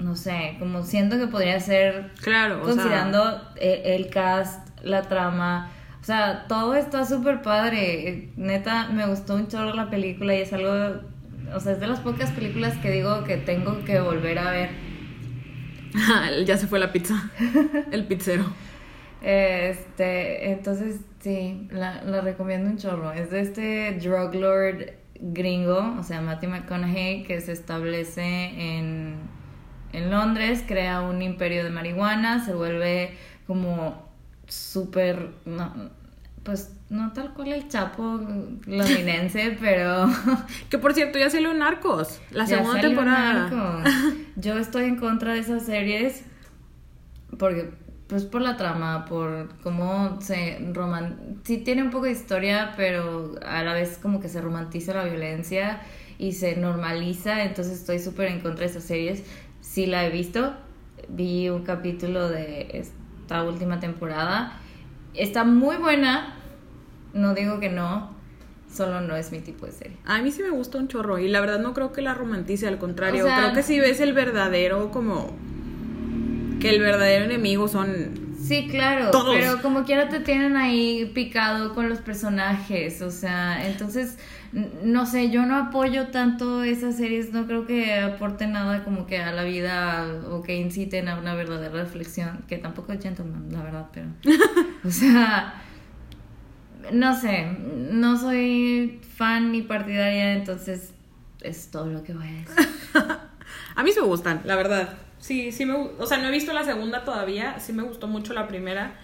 no 0.00 0.16
sé, 0.16 0.56
como 0.58 0.82
siento 0.82 1.18
que 1.18 1.26
podría 1.26 1.60
ser 1.60 2.10
Claro, 2.22 2.62
o 2.62 2.64
sea... 2.64 2.74
considerando 2.74 3.40
eh, 3.56 3.96
el 3.96 4.08
cast, 4.08 4.68
la 4.82 5.02
trama. 5.02 5.70
O 6.00 6.04
sea, 6.04 6.46
todo 6.48 6.74
está 6.74 7.04
súper 7.04 7.42
padre. 7.42 8.30
Neta, 8.36 8.88
me 8.88 9.06
gustó 9.06 9.34
un 9.34 9.48
chorro 9.48 9.74
la 9.74 9.90
película 9.90 10.34
y 10.34 10.40
es 10.40 10.52
algo. 10.52 11.02
O 11.54 11.60
sea, 11.60 11.72
es 11.72 11.80
de 11.80 11.86
las 11.86 12.00
pocas 12.00 12.30
películas 12.30 12.76
que 12.78 12.90
digo 12.90 13.24
que 13.24 13.36
tengo 13.36 13.84
que 13.84 14.00
volver 14.00 14.38
a 14.38 14.50
ver. 14.50 14.70
ya 16.46 16.56
se 16.56 16.66
fue 16.66 16.78
la 16.78 16.92
pizza. 16.92 17.30
El 17.92 18.04
pizzero. 18.06 18.44
Este, 19.20 20.52
entonces, 20.52 21.00
sí, 21.18 21.68
la, 21.70 22.02
la 22.02 22.22
recomiendo 22.22 22.70
un 22.70 22.78
chorro. 22.78 23.12
Es 23.12 23.30
de 23.30 23.40
este 23.40 23.98
drug 24.00 24.34
lord 24.34 25.00
gringo, 25.20 25.96
o 25.98 26.02
sea, 26.02 26.22
Matthew 26.22 26.50
McConaughey, 26.50 27.24
que 27.24 27.40
se 27.40 27.52
establece 27.52 28.22
en, 28.24 29.16
en 29.92 30.10
Londres, 30.10 30.64
crea 30.66 31.00
un 31.00 31.22
imperio 31.22 31.64
de 31.64 31.70
marihuana, 31.70 32.44
se 32.44 32.54
vuelve 32.54 33.16
como 33.46 34.08
súper, 34.46 35.30
no, 35.44 35.72
pues 36.42 36.72
no 36.88 37.12
tal 37.12 37.32
cual 37.34 37.52
el 37.52 37.68
chapo 37.68 38.20
londinense, 38.66 39.56
pero... 39.60 40.08
Que 40.70 40.78
por 40.78 40.94
cierto, 40.94 41.18
ya 41.18 41.30
salió 41.30 41.52
Narcos. 41.54 42.20
La 42.30 42.44
Ya 42.44 42.58
segunda 42.58 42.80
temporada. 42.80 43.48
Narcos. 43.48 43.92
Yo 44.36 44.58
estoy 44.58 44.84
en 44.84 44.96
contra 44.96 45.34
de 45.34 45.40
esas 45.40 45.64
series 45.64 46.24
porque 47.38 47.70
pues 48.06 48.24
por 48.24 48.42
la 48.42 48.56
trama, 48.56 49.04
por 49.04 49.48
cómo 49.62 50.20
se 50.20 50.58
roman 50.72 51.38
sí 51.44 51.58
tiene 51.58 51.82
un 51.82 51.90
poco 51.90 52.06
de 52.06 52.12
historia, 52.12 52.74
pero 52.76 53.36
a 53.46 53.62
la 53.62 53.72
vez 53.72 53.98
como 54.02 54.20
que 54.20 54.28
se 54.28 54.40
romantiza 54.40 54.94
la 54.94 55.04
violencia 55.04 55.80
y 56.18 56.32
se 56.32 56.56
normaliza, 56.56 57.44
entonces 57.44 57.78
estoy 57.78 58.00
súper 58.00 58.28
en 58.28 58.40
contra 58.40 58.64
de 58.64 58.70
esas 58.72 58.82
series. 58.82 59.22
Sí 59.60 59.86
la 59.86 60.04
he 60.06 60.10
visto, 60.10 60.54
vi 61.08 61.48
un 61.48 61.62
capítulo 61.64 62.28
de 62.28 62.68
esta 62.72 63.42
última 63.44 63.80
temporada. 63.80 64.58
Está 65.14 65.44
muy 65.44 65.76
buena, 65.76 66.34
no 67.14 67.34
digo 67.34 67.60
que 67.60 67.68
no, 67.68 68.10
solo 68.72 69.00
no 69.00 69.16
es 69.16 69.32
mi 69.32 69.40
tipo 69.40 69.66
de 69.66 69.72
serie. 69.72 69.96
A 70.04 70.20
mí 70.22 70.30
sí 70.32 70.42
me 70.42 70.50
gusta 70.50 70.78
un 70.78 70.88
chorro 70.88 71.18
y 71.18 71.28
la 71.28 71.40
verdad 71.40 71.60
no 71.60 71.74
creo 71.74 71.92
que 71.92 72.02
la 72.02 72.14
romantice, 72.14 72.66
al 72.68 72.78
contrario, 72.78 73.24
O 73.24 73.26
sea- 73.26 73.38
creo 73.38 73.52
que 73.54 73.62
si 73.62 73.78
ves 73.80 74.00
el 74.00 74.12
verdadero 74.12 74.90
como 74.90 75.30
que 76.60 76.70
el 76.70 76.80
verdadero 76.80 77.24
enemigo 77.24 77.68
son 77.68 78.30
Sí, 78.40 78.66
claro, 78.68 79.10
Todos. 79.10 79.36
pero 79.36 79.60
como 79.62 79.84
quiera 79.84 80.08
te 80.08 80.18
tienen 80.20 80.56
ahí 80.56 81.10
picado 81.14 81.74
con 81.74 81.88
los 81.88 81.98
personajes, 82.00 83.02
o 83.02 83.10
sea, 83.10 83.66
entonces, 83.66 84.18
no 84.52 85.06
sé, 85.06 85.30
yo 85.30 85.46
no 85.46 85.56
apoyo 85.56 86.08
tanto 86.08 86.62
esas 86.64 86.96
series, 86.96 87.32
no 87.32 87.46
creo 87.46 87.66
que 87.66 87.94
aporten 87.94 88.52
nada 88.52 88.82
como 88.84 89.06
que 89.06 89.18
a 89.18 89.32
la 89.32 89.44
vida 89.44 90.06
o 90.28 90.42
que 90.42 90.56
inciten 90.56 91.08
a 91.08 91.18
una 91.18 91.34
verdadera 91.34 91.72
reflexión, 91.72 92.44
que 92.48 92.58
tampoco 92.58 92.92
es 92.92 93.02
Gentleman, 93.02 93.52
la 93.52 93.62
verdad, 93.62 93.86
pero, 93.92 94.08
o 94.84 94.90
sea, 94.90 95.62
no 96.92 97.16
sé, 97.16 97.46
no 97.92 98.18
soy 98.18 99.00
fan 99.16 99.52
ni 99.52 99.62
partidaria, 99.62 100.32
entonces 100.34 100.94
es 101.42 101.70
todo 101.70 101.86
lo 101.86 102.02
que 102.02 102.14
voy 102.14 102.26
a 102.26 102.32
decir. 102.32 102.68
A 103.76 103.82
mí 103.82 103.92
sí 103.92 104.00
me 104.00 104.06
gustan, 104.06 104.42
la 104.44 104.56
verdad. 104.56 104.94
Sí, 105.18 105.52
sí 105.52 105.66
me 105.66 105.74
O 105.74 106.06
sea, 106.06 106.18
no 106.18 106.28
he 106.28 106.30
visto 106.30 106.52
la 106.52 106.64
segunda 106.64 107.04
todavía. 107.04 107.58
Sí 107.60 107.72
me 107.72 107.82
gustó 107.82 108.06
mucho 108.08 108.32
la 108.32 108.48
primera. 108.48 108.94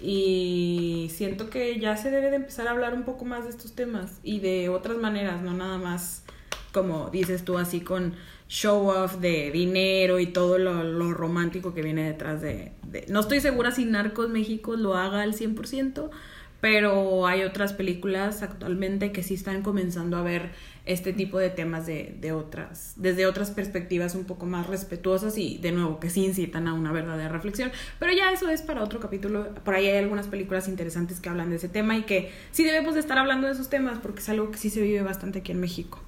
Y 0.00 1.10
siento 1.14 1.48
que 1.50 1.78
ya 1.80 1.96
se 1.96 2.10
debe 2.10 2.30
de 2.30 2.36
empezar 2.36 2.68
a 2.68 2.72
hablar 2.72 2.94
un 2.94 3.04
poco 3.04 3.24
más 3.24 3.44
de 3.44 3.50
estos 3.50 3.74
temas. 3.74 4.20
Y 4.22 4.40
de 4.40 4.68
otras 4.68 4.98
maneras, 4.98 5.42
no 5.42 5.52
nada 5.54 5.78
más 5.78 6.24
como 6.72 7.08
dices 7.08 7.42
tú, 7.42 7.56
así 7.56 7.80
con 7.80 8.14
show 8.48 8.88
off 8.90 9.16
de 9.16 9.50
dinero 9.50 10.18
y 10.20 10.26
todo 10.26 10.58
lo, 10.58 10.84
lo 10.84 11.14
romántico 11.14 11.72
que 11.72 11.80
viene 11.80 12.04
detrás 12.04 12.42
de, 12.42 12.72
de- 12.86 13.06
No 13.08 13.20
estoy 13.20 13.40
segura 13.40 13.70
si 13.70 13.86
Narcos 13.86 14.28
México 14.28 14.76
lo 14.76 14.94
haga 14.94 15.22
al 15.22 15.32
100%, 15.32 16.10
pero 16.60 17.26
hay 17.26 17.42
otras 17.42 17.72
películas 17.72 18.42
actualmente 18.42 19.12
que 19.12 19.22
sí 19.22 19.34
están 19.34 19.62
comenzando 19.62 20.16
a 20.16 20.22
ver 20.22 20.50
este 20.86 21.12
tipo 21.12 21.38
de 21.38 21.50
temas 21.50 21.84
de, 21.86 22.16
de 22.20 22.32
otras, 22.32 22.94
desde 22.96 23.26
otras 23.26 23.50
perspectivas 23.50 24.14
un 24.14 24.24
poco 24.24 24.46
más 24.46 24.66
respetuosas 24.68 25.36
y 25.36 25.58
de 25.58 25.72
nuevo 25.72 25.98
que 25.98 26.10
sí 26.10 26.24
incitan 26.24 26.68
a 26.68 26.74
una 26.74 26.92
verdadera 26.92 27.28
reflexión. 27.28 27.72
Pero 27.98 28.12
ya 28.12 28.30
eso 28.32 28.48
es 28.48 28.62
para 28.62 28.82
otro 28.82 29.00
capítulo. 29.00 29.52
Por 29.64 29.74
ahí 29.74 29.86
hay 29.86 29.98
algunas 29.98 30.28
películas 30.28 30.68
interesantes 30.68 31.20
que 31.20 31.28
hablan 31.28 31.50
de 31.50 31.56
ese 31.56 31.68
tema 31.68 31.96
y 31.96 32.02
que 32.02 32.30
sí 32.52 32.64
debemos 32.64 32.94
de 32.94 33.00
estar 33.00 33.18
hablando 33.18 33.48
de 33.48 33.54
esos 33.54 33.68
temas 33.68 33.98
porque 33.98 34.20
es 34.20 34.28
algo 34.28 34.50
que 34.50 34.58
sí 34.58 34.70
se 34.70 34.80
vive 34.80 35.02
bastante 35.02 35.40
aquí 35.40 35.52
en 35.52 35.60
México. 35.60 36.00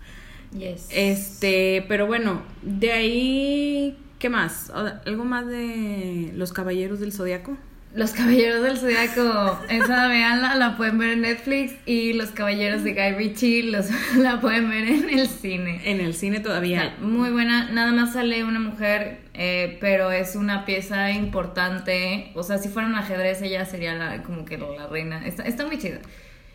Yes. 0.57 0.89
Este, 0.91 1.85
pero 1.89 2.07
bueno, 2.07 2.43
de 2.63 2.93
ahí, 2.93 3.99
¿qué 4.19 4.29
más? 4.29 4.71
¿Algo 4.71 5.25
más 5.25 5.47
de 5.47 6.31
los 6.35 6.53
Caballeros 6.53 7.01
del 7.01 7.13
Zodiaco? 7.13 7.57
Los 7.95 8.13
Caballeros 8.13 8.63
del 8.63 8.77
Zodiaco, 8.77 9.59
esa 9.71 10.09
veanla, 10.09 10.57
la 10.57 10.77
pueden 10.77 10.99
ver 10.99 11.11
en 11.11 11.23
Netflix 11.23 11.75
y 11.87 12.13
Los 12.13 12.31
Caballeros 12.31 12.85
de 12.85 12.93
Guy 12.93 13.13
Ritchie 13.13 13.63
los, 13.63 13.87
la 14.17 14.41
pueden 14.41 14.69
ver 14.69 14.87
en 14.87 15.09
el 15.09 15.27
cine. 15.27 15.81
En 15.85 16.01
el 16.01 16.15
cine 16.15 16.41
todavía. 16.41 16.85
Está 16.85 17.01
Muy 17.01 17.31
buena, 17.31 17.71
nada 17.71 17.93
más 17.93 18.13
sale 18.13 18.45
una 18.45 18.61
mujer, 18.61 19.21
eh, 19.33 19.79
pero 19.81 20.11
es 20.11 20.37
una 20.37 20.67
pieza 20.67 21.11
importante. 21.13 22.31
O 22.35 22.43
sea, 22.43 22.59
si 22.59 22.69
fuera 22.69 22.87
un 22.87 22.95
ajedrez, 22.95 23.41
ella 23.41 23.65
sería 23.65 23.95
la, 23.95 24.23
como 24.23 24.45
que 24.45 24.59
la 24.59 24.87
reina. 24.87 25.27
Está, 25.27 25.45
está 25.45 25.67
muy 25.67 25.79
chida. 25.79 26.01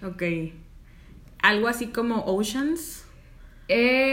Ok. 0.03 0.23
Algo 1.41 1.67
así 1.67 1.87
como 1.87 2.23
Oceans. 2.25 3.05
Eh, 3.69 4.12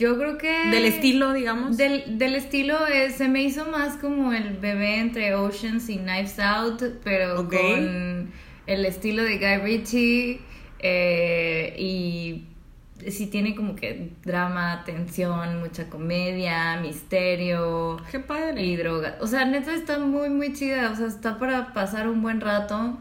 yo 0.00 0.16
creo 0.18 0.38
que. 0.38 0.70
Del 0.70 0.86
estilo, 0.86 1.34
digamos. 1.34 1.76
Del, 1.76 2.18
del 2.18 2.34
estilo 2.34 2.86
eh, 2.86 3.10
se 3.10 3.28
me 3.28 3.42
hizo 3.42 3.66
más 3.66 3.98
como 3.98 4.32
el 4.32 4.56
bebé 4.56 4.98
entre 4.98 5.34
Oceans 5.34 5.88
y 5.90 5.98
Knives 5.98 6.40
Out, 6.40 6.82
pero 7.04 7.46
con 7.48 8.32
el 8.66 8.84
estilo 8.86 9.22
de 9.22 9.36
Guy 9.36 9.56
Ritchie 9.58 10.40
eh, 10.78 11.74
y 11.78 12.44
sí 13.10 13.26
tiene 13.26 13.54
como 13.54 13.76
que 13.76 14.10
drama, 14.24 14.84
tensión, 14.86 15.60
mucha 15.60 15.90
comedia, 15.90 16.80
misterio 16.80 17.98
Qué 18.10 18.20
padre. 18.20 18.64
y 18.64 18.76
droga. 18.76 19.18
O 19.20 19.26
sea, 19.26 19.44
neta 19.44 19.74
está 19.74 19.98
muy 19.98 20.30
muy 20.30 20.54
chida, 20.54 20.90
o 20.92 20.96
sea, 20.96 21.08
está 21.08 21.38
para 21.38 21.74
pasar 21.74 22.08
un 22.08 22.22
buen 22.22 22.40
rato 22.40 22.98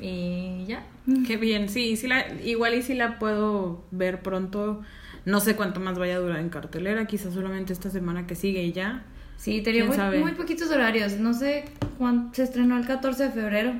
y 0.00 0.66
ya. 0.66 0.84
Qué 1.26 1.36
bien, 1.36 1.68
sí, 1.68 1.96
sí 1.96 2.06
la, 2.06 2.26
igual 2.44 2.74
y 2.74 2.82
si 2.82 2.94
la 2.94 3.18
puedo 3.18 3.82
ver 3.90 4.20
pronto. 4.22 4.82
No 5.28 5.40
sé 5.40 5.56
cuánto 5.56 5.78
más 5.80 5.98
vaya 5.98 6.16
a 6.16 6.18
durar 6.18 6.40
en 6.40 6.48
cartelera, 6.48 7.06
quizás 7.06 7.34
solamente 7.34 7.72
esta 7.72 7.90
semana 7.90 8.26
que 8.26 8.34
sigue 8.34 8.62
y 8.64 8.72
ya. 8.72 9.04
Sí, 9.36 9.60
tenía 9.62 9.86
¿Quién 9.88 10.20
muy, 10.20 10.32
poquitos 10.32 10.70
horarios. 10.70 11.12
No 11.18 11.32
sé 11.34 11.66
cuándo 11.98 12.34
se 12.34 12.42
estrenó 12.44 12.76
el 12.78 12.86
14 12.86 13.24
de 13.24 13.30
febrero. 13.30 13.72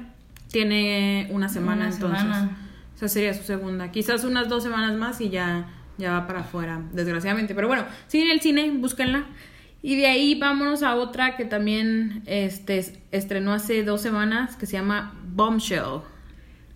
Tiene 0.52 1.28
una 1.30 1.48
semana 1.48 1.86
Una 1.86 1.94
entonces. 1.94 2.20
semana. 2.22 2.58
O 2.94 2.98
sea, 2.98 3.08
sería 3.08 3.34
su 3.34 3.42
segunda. 3.42 3.90
Quizás 3.90 4.24
unas 4.24 4.48
dos 4.48 4.62
semanas 4.62 4.96
más 4.96 5.20
y 5.20 5.30
ya, 5.30 5.66
ya 5.98 6.12
va 6.12 6.26
para 6.26 6.40
afuera, 6.40 6.80
desgraciadamente. 6.92 7.54
Pero 7.54 7.68
bueno, 7.68 7.84
sí 8.06 8.20
en 8.20 8.30
el 8.30 8.40
cine, 8.40 8.70
búsquenla. 8.76 9.26
Y 9.82 9.96
de 9.96 10.06
ahí 10.06 10.38
vámonos 10.38 10.82
a 10.82 10.96
otra 10.96 11.36
que 11.36 11.44
también 11.44 12.22
este, 12.26 12.78
es- 12.78 12.94
estrenó 13.12 13.52
hace 13.52 13.84
dos 13.84 14.00
semanas, 14.00 14.56
que 14.56 14.66
se 14.66 14.72
llama 14.72 15.14
Bombshell. 15.34 16.00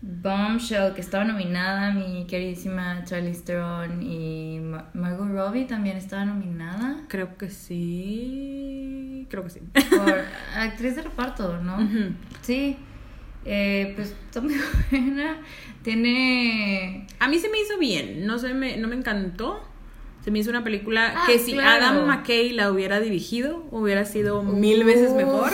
Bombshell, 0.04 0.94
que 0.94 1.00
estaba 1.00 1.22
nominada, 1.24 1.92
mi 1.92 2.26
queridísima 2.26 3.04
Charlize 3.04 3.42
Theron 3.42 4.02
y 4.02 4.58
Ma- 4.60 4.90
Margot 4.94 5.28
Robbie 5.28 5.64
también 5.66 5.96
estaba 5.96 6.24
nominada 6.24 7.04
Creo 7.08 7.36
que 7.38 7.48
sí. 7.50 9.26
Creo 9.30 9.44
que 9.44 9.50
sí. 9.50 9.60
por 9.90 10.24
actriz 10.56 10.96
de 10.96 11.02
reparto, 11.02 11.58
¿no? 11.62 11.78
Sí, 12.40 12.76
eh, 13.44 13.92
pues 13.94 14.14
está 14.26 14.40
muy 14.40 14.54
buena. 14.90 15.36
Tiene. 15.82 17.06
A 17.20 17.28
mí 17.28 17.38
se 17.38 17.48
me 17.48 17.60
hizo 17.60 17.78
bien, 17.78 18.26
no, 18.26 18.38
se 18.38 18.54
me, 18.54 18.76
no 18.78 18.88
me 18.88 18.96
encantó. 18.96 19.62
Se 20.24 20.30
me 20.30 20.38
hizo 20.38 20.50
una 20.50 20.62
película 20.62 21.12
Ah, 21.16 21.24
que 21.26 21.38
si 21.40 21.52
claro. 21.52 21.84
Adam 21.84 22.06
McKay 22.06 22.50
la 22.52 22.70
hubiera 22.70 23.00
dirigido, 23.00 23.66
hubiera 23.72 24.04
sido 24.04 24.42
mil 24.42 24.84
veces 24.84 25.12
mejor. 25.14 25.52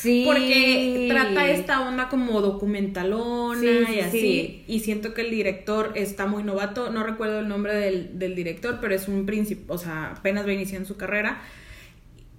Sí. 0.00 0.24
Porque 0.26 1.06
trata 1.10 1.50
esta 1.50 1.86
onda 1.86 2.08
como 2.08 2.40
documentalona 2.40 3.60
Sí, 3.60 3.84
sí, 3.86 3.94
y 3.94 4.00
así. 4.00 4.20
sí. 4.20 4.64
Y 4.66 4.80
siento 4.80 5.12
que 5.14 5.22
el 5.22 5.30
director 5.30 5.92
está 5.94 6.26
muy 6.26 6.42
novato. 6.42 6.90
No 6.90 7.02
recuerdo 7.02 7.40
el 7.40 7.48
nombre 7.48 7.74
del, 7.74 8.18
del 8.18 8.34
director, 8.34 8.78
pero 8.80 8.94
es 8.94 9.08
un 9.08 9.26
príncipe. 9.26 9.64
O 9.68 9.78
sea, 9.78 10.12
apenas 10.16 10.46
va 10.46 10.52
iniciando 10.52 10.86
su 10.88 10.96
carrera. 10.96 11.42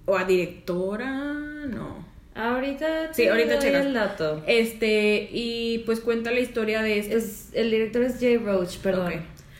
O 0.06 0.17
a 0.17 0.24
directora, 0.26 1.12
no. 1.34 2.10
Ahorita 2.34 3.13
Sí, 3.13 3.28
ahorita 3.28 3.60
checas. 3.60 3.86
el 3.86 3.93
dato. 3.93 4.41
Este, 4.47 5.30
y 5.32 5.80
pues 5.86 6.00
cuenta 6.00 6.32
la 6.32 6.39
historia 6.39 6.82
de 6.82 6.97
estas. 7.00 7.15
Es, 7.24 7.50
el 7.54 7.69
director 7.69 8.02
es 8.04 8.19
Jay 8.19 8.38
Roach, 8.38 8.78
perdón. 8.78 9.13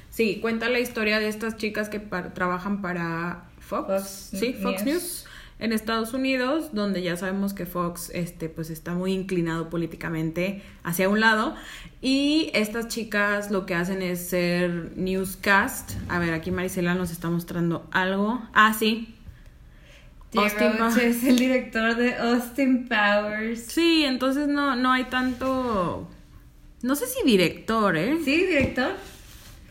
Sí, 0.10 0.38
cuenta 0.42 0.70
la 0.70 0.80
historia 0.80 1.20
de 1.20 1.28
estas 1.28 1.58
chicas 1.58 1.90
que 1.90 2.00
par- 2.00 2.34
trabajan 2.34 2.82
para 2.82 3.44
Fox, 3.60 3.88
Fox 3.88 4.30
sí, 4.40 4.54
Fox 4.54 4.84
News. 4.84 4.86
News. 4.86 5.21
En 5.62 5.72
Estados 5.72 6.14
Unidos, 6.14 6.74
donde 6.74 7.04
ya 7.04 7.16
sabemos 7.16 7.54
que 7.54 7.66
Fox 7.66 8.12
este 8.14 8.50
pues 8.50 8.70
está 8.70 8.94
muy 8.94 9.14
inclinado 9.14 9.70
políticamente 9.70 10.64
hacia 10.84 11.08
un 11.08 11.20
lado 11.20 11.56
y 12.02 12.50
estas 12.54 12.88
chicas 12.88 13.52
lo 13.52 13.68
que 13.68 13.76
hacen 13.76 14.02
es 14.02 14.28
ser 14.28 14.92
newscast. 14.98 15.92
A 16.10 16.20
ver, 16.20 16.34
aquí 16.34 16.50
Marisela 16.52 16.96
nos 16.96 17.12
está 17.12 17.30
mostrando 17.30 17.88
algo. 17.92 18.42
Ah, 18.54 18.74
sí. 18.78 19.16
Austin 20.36 20.78
Roach 20.78 20.96
Powers. 20.96 20.98
es 20.98 21.24
el 21.24 21.38
director 21.38 21.96
de 21.96 22.16
Austin 22.16 22.90
Powers. 22.90 23.62
Sí, 23.62 24.04
entonces 24.04 24.48
no 24.48 24.76
no 24.76 24.92
hay 24.92 25.04
tanto 25.06 26.08
no 26.82 26.96
sé 26.96 27.06
si 27.06 27.24
director, 27.24 27.96
¿eh? 27.96 28.18
Sí, 28.26 28.46
director. 28.46 28.94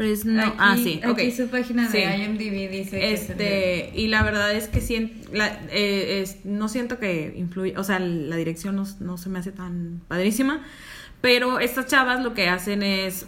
Pero 0.01 0.13
es 0.15 0.25
no, 0.25 0.41
Aquí- 0.41 0.55
ah, 0.59 0.77
sí. 0.83 1.01
Aquí 1.05 1.31
su 1.31 1.49
página 1.49 1.87
de 1.87 1.93
Sí. 1.93 2.23
IMDb 2.23 2.71
dice 2.71 2.99
que 3.01 3.13
Este, 3.13 3.93
y 3.95 4.07
la 4.09 4.23
verdad 4.23 4.51
es 4.55 4.67
que 4.67 4.81
la- 5.31 5.61
eh, 5.71 6.23
es- 6.23 6.43
no 6.47 6.71
siento 6.71 6.99
que 6.99 7.35
influye, 7.37 7.77
o 7.77 7.85
sea, 7.85 7.99
la 7.99 8.37
dirección 8.37 8.77
no, 8.77 8.87
no 9.01 9.19
se 9.19 9.29
me 9.29 9.39
hace 9.41 9.53
tan 9.53 10.01
padrísima, 10.09 10.63
pero 11.21 11.59
estas 11.61 11.85
chavas 11.87 12.23
lo 12.23 12.33
que 12.33 12.49
hacen 12.49 12.83
es, 12.83 13.27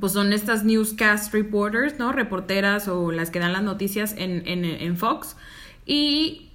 pues 0.00 0.14
son 0.14 0.32
estas 0.32 0.64
newscast 0.64 1.34
reporters, 1.34 1.98
¿no? 1.98 2.12
Reporteras 2.12 2.88
o 2.88 3.12
las 3.12 3.28
que 3.28 3.38
dan 3.38 3.52
las 3.52 3.62
noticias 3.62 4.14
en, 4.16 4.48
en, 4.48 4.64
en 4.64 4.96
Fox, 4.96 5.36
y 5.84 6.48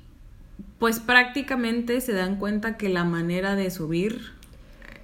pues 0.80 1.00
prácticamente 1.00 2.02
se 2.02 2.14
dan 2.14 2.38
cuenta 2.38 2.78
que 2.78 2.90
la 2.90 3.04
manera 3.04 3.56
de 3.56 3.70
subir 3.70 4.32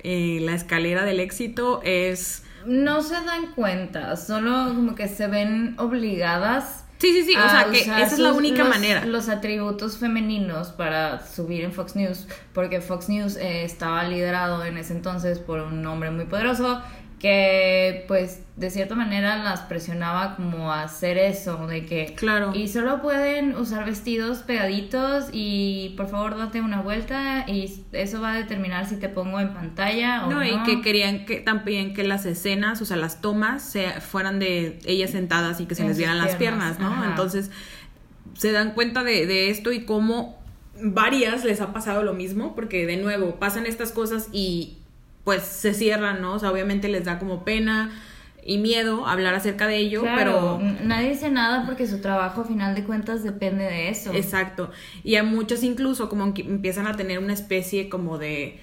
eh, 0.01 0.39
la 0.41 0.55
escalera 0.55 1.05
del 1.05 1.19
éxito 1.19 1.81
es... 1.83 2.41
No 2.65 3.01
se 3.01 3.13
dan 3.15 3.53
cuenta, 3.55 4.15
solo 4.15 4.73
como 4.75 4.95
que 4.95 5.07
se 5.07 5.27
ven 5.27 5.75
obligadas. 5.77 6.85
Sí, 6.97 7.13
sí, 7.13 7.23
sí, 7.23 7.35
o 7.37 7.49
sea, 7.49 7.65
que 7.71 7.79
esa 7.79 8.01
es 8.03 8.19
la 8.19 8.33
única 8.33 8.59
los- 8.63 8.69
manera. 8.69 9.05
Los 9.05 9.29
atributos 9.29 9.97
femeninos 9.97 10.69
para 10.69 11.25
subir 11.25 11.63
en 11.63 11.71
Fox 11.71 11.95
News, 11.95 12.27
porque 12.53 12.81
Fox 12.81 13.07
News 13.07 13.37
eh, 13.37 13.63
estaba 13.63 14.03
liderado 14.03 14.65
en 14.65 14.77
ese 14.77 14.93
entonces 14.93 15.39
por 15.39 15.61
un 15.61 15.85
hombre 15.85 16.11
muy 16.11 16.25
poderoso 16.25 16.81
que 17.19 18.05
pues 18.07 18.41
de 18.55 18.69
cierta 18.71 18.95
manera 18.95 19.37
las 19.37 19.61
presionaba 19.61 20.35
como 20.35 20.71
a 20.71 20.83
hacer 20.83 21.17
eso, 21.17 21.67
de 21.67 21.85
que 21.85 22.15
Claro. 22.15 22.51
y 22.55 22.67
solo 22.69 23.01
pueden 23.01 23.55
usar 23.55 23.85
vestidos 23.85 24.39
pegaditos 24.39 25.25
y 25.31 25.93
por 25.97 26.07
favor 26.07 26.37
date 26.37 26.61
una 26.61 26.81
vuelta 26.81 27.45
y 27.47 27.83
eso 27.91 28.21
va 28.21 28.33
a 28.33 28.35
determinar 28.37 28.87
si 28.87 28.95
te 28.95 29.09
pongo 29.09 29.39
en 29.39 29.53
pantalla 29.53 30.25
o 30.25 30.29
no. 30.29 30.37
No, 30.39 30.45
y 30.45 30.63
que 30.63 30.81
querían 30.81 31.25
que 31.25 31.41
también 31.41 31.93
que 31.93 32.03
las 32.03 32.25
escenas, 32.25 32.81
o 32.81 32.85
sea, 32.85 32.97
las 32.97 33.21
tomas 33.21 33.61
se, 33.63 33.89
fueran 34.01 34.39
de 34.39 34.79
ellas 34.85 35.11
sentadas 35.11 35.59
y 35.59 35.65
que 35.65 35.75
se 35.75 35.81
En 35.83 35.89
les 35.89 35.97
vieran 35.97 36.17
las 36.17 36.35
piernas, 36.37 36.77
piernas, 36.77 36.79
¿no? 36.79 37.01
ajá. 37.01 37.09
Entonces, 37.11 37.51
se 38.33 38.51
dan 38.53 38.71
cuenta 38.71 39.03
de, 39.03 39.25
de 39.25 39.49
esto 39.49 39.71
y 39.73 39.83
cómo 39.83 40.39
varias 40.81 41.43
les 41.43 41.59
ha 41.59 41.73
pasado 41.73 42.03
lo 42.03 42.13
mismo, 42.13 42.55
porque 42.55 42.85
de 42.85 42.97
nuevo 42.97 43.35
pasan 43.35 43.65
estas 43.65 43.91
cosas 43.91 44.29
y 44.31 44.77
pues 45.29 45.43
se 45.43 45.75
cierran, 45.75 46.23
¿no? 46.23 46.33
O 46.33 46.39
sea, 46.39 46.49
obviamente 46.49 46.89
les 46.89 47.05
da 47.05 47.19
como 47.19 47.45
pena 47.45 47.91
y 48.43 48.57
miedo 48.57 49.05
hablar 49.05 49.35
acerca 49.35 49.67
de 49.67 49.77
ello, 49.77 50.01
Claro, 50.01 50.57
pero 50.57 50.59
nadie 50.83 51.09
dice 51.09 51.29
nada 51.29 51.67
porque 51.67 51.85
su 51.85 52.01
trabajo 52.01 52.41
a 52.41 52.45
final 52.45 52.73
de 52.73 52.83
cuentas 52.83 53.21
depende 53.21 53.63
de 53.63 53.89
eso. 53.89 54.11
Exacto. 54.11 54.71
Y 55.03 55.17
a 55.17 55.23
muchos 55.23 55.61
incluso 55.61 56.09
como 56.09 56.33
que 56.33 56.41
empiezan 56.41 56.87
a 56.87 56.97
tener 56.97 57.19
una 57.19 57.33
especie 57.33 57.89
como 57.89 58.17
de 58.17 58.59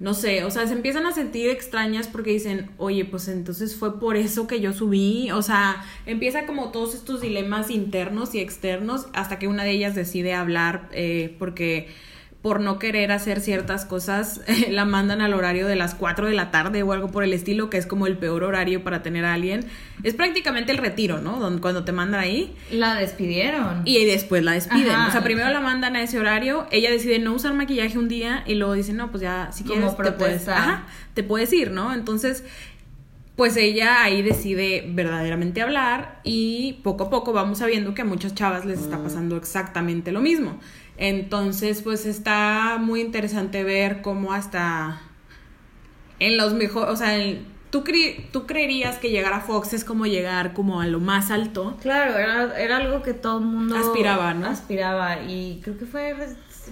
no 0.00 0.12
sé, 0.12 0.42
o 0.42 0.50
sea, 0.50 0.66
se 0.66 0.72
empiezan 0.72 1.06
a 1.06 1.12
sentir 1.12 1.50
extrañas 1.50 2.08
porque 2.08 2.30
dicen, 2.30 2.72
oye, 2.78 3.04
pues 3.04 3.28
entonces 3.28 3.76
fue 3.76 4.00
por 4.00 4.16
eso 4.16 4.48
que 4.48 4.60
yo 4.60 4.72
subí, 4.72 5.30
o 5.30 5.42
sea, 5.42 5.84
empieza 6.04 6.46
como 6.46 6.72
todos 6.72 6.96
estos 6.96 7.20
dilemas 7.20 7.70
internos 7.70 8.34
y 8.34 8.40
externos 8.40 9.06
hasta 9.12 9.38
que 9.38 9.46
una 9.46 9.62
de 9.62 9.70
ellas 9.70 9.94
decide 9.94 10.34
hablar 10.34 10.88
eh, 10.90 11.36
porque 11.38 11.86
por 12.42 12.60
no 12.60 12.78
querer 12.78 13.10
hacer 13.10 13.40
ciertas 13.40 13.84
cosas, 13.84 14.40
la 14.70 14.84
mandan 14.84 15.20
al 15.20 15.34
horario 15.34 15.66
de 15.66 15.74
las 15.74 15.94
4 15.94 16.26
de 16.28 16.34
la 16.34 16.50
tarde 16.50 16.82
o 16.82 16.92
algo 16.92 17.10
por 17.10 17.24
el 17.24 17.32
estilo, 17.32 17.68
que 17.68 17.78
es 17.78 17.86
como 17.86 18.06
el 18.06 18.16
peor 18.16 18.44
horario 18.44 18.84
para 18.84 19.02
tener 19.02 19.24
a 19.24 19.34
alguien. 19.34 19.66
Es 20.04 20.14
prácticamente 20.14 20.70
el 20.70 20.78
retiro, 20.78 21.20
¿no? 21.20 21.38
Cuando 21.60 21.84
te 21.84 21.92
mandan 21.92 22.20
ahí. 22.20 22.54
La 22.70 22.94
despidieron. 22.94 23.82
Y 23.84 24.04
después 24.04 24.44
la 24.44 24.52
despiden. 24.52 24.92
Ajá. 24.92 25.08
O 25.08 25.10
sea, 25.10 25.24
primero 25.24 25.50
la 25.50 25.60
mandan 25.60 25.96
a 25.96 26.02
ese 26.02 26.18
horario, 26.20 26.66
ella 26.70 26.90
decide 26.90 27.18
no 27.18 27.34
usar 27.34 27.54
maquillaje 27.54 27.98
un 27.98 28.08
día 28.08 28.44
y 28.46 28.54
luego 28.54 28.74
dice, 28.74 28.92
no, 28.92 29.10
pues 29.10 29.22
ya, 29.22 29.50
si 29.52 29.64
quieres, 29.64 29.96
te 29.96 30.12
puedes, 30.12 30.48
ajá, 30.48 30.86
te 31.14 31.24
puedes 31.24 31.52
ir, 31.52 31.72
¿no? 31.72 31.92
Entonces, 31.92 32.44
pues 33.38 33.56
ella 33.56 34.02
ahí 34.02 34.22
decide 34.22 34.84
verdaderamente 34.88 35.62
hablar 35.62 36.20
y 36.24 36.80
poco 36.82 37.04
a 37.04 37.10
poco 37.10 37.32
vamos 37.32 37.58
sabiendo 37.58 37.94
que 37.94 38.02
a 38.02 38.04
muchas 38.04 38.34
chavas 38.34 38.64
les 38.64 38.80
está 38.80 39.00
pasando 39.00 39.36
exactamente 39.36 40.10
lo 40.10 40.20
mismo. 40.20 40.58
Entonces, 40.98 41.82
pues 41.82 42.06
está 42.06 42.76
muy 42.80 43.00
interesante 43.00 43.62
ver 43.64 44.02
cómo 44.02 44.32
hasta 44.32 45.00
en 46.18 46.36
los 46.36 46.52
mejores, 46.54 46.90
o 46.92 46.96
sea, 46.96 47.16
en- 47.16 47.46
tú, 47.70 47.84
cre- 47.84 48.24
tú 48.32 48.46
creerías 48.46 48.98
que 48.98 49.10
llegar 49.10 49.32
a 49.32 49.40
Fox 49.40 49.72
es 49.72 49.84
como 49.84 50.06
llegar 50.06 50.52
como 50.54 50.80
a 50.80 50.86
lo 50.86 50.98
más 51.00 51.30
alto. 51.30 51.76
Claro, 51.80 52.16
era, 52.18 52.58
era 52.58 52.78
algo 52.78 53.02
que 53.02 53.14
todo 53.14 53.38
el 53.38 53.44
mundo 53.44 53.76
Aspiraba, 53.76 54.34
¿no? 54.34 54.48
Aspiraba 54.48 55.22
y 55.22 55.60
creo 55.62 55.78
que 55.78 55.86
fue, 55.86 56.14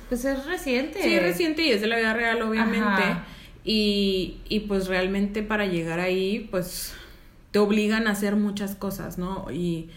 pues 0.09 0.25
es 0.25 0.45
reciente. 0.47 1.01
Sí, 1.03 1.15
es 1.15 1.23
reciente 1.23 1.63
y 1.63 1.71
es 1.71 1.81
de 1.81 1.87
la 1.87 1.97
vida 1.97 2.13
real, 2.15 2.43
obviamente. 2.43 3.03
Y, 3.65 4.39
y 4.49 4.61
pues 4.61 4.87
realmente 4.89 5.43
para 5.43 5.67
llegar 5.67 6.01
ahí, 6.01 6.49
pues 6.51 6.95
te 7.53 7.59
obligan 7.61 8.07
a 8.07 8.11
hacer 8.13 8.35
muchas 8.37 8.75
cosas, 8.75 9.19
¿no? 9.19 9.47
Y, 9.53 9.89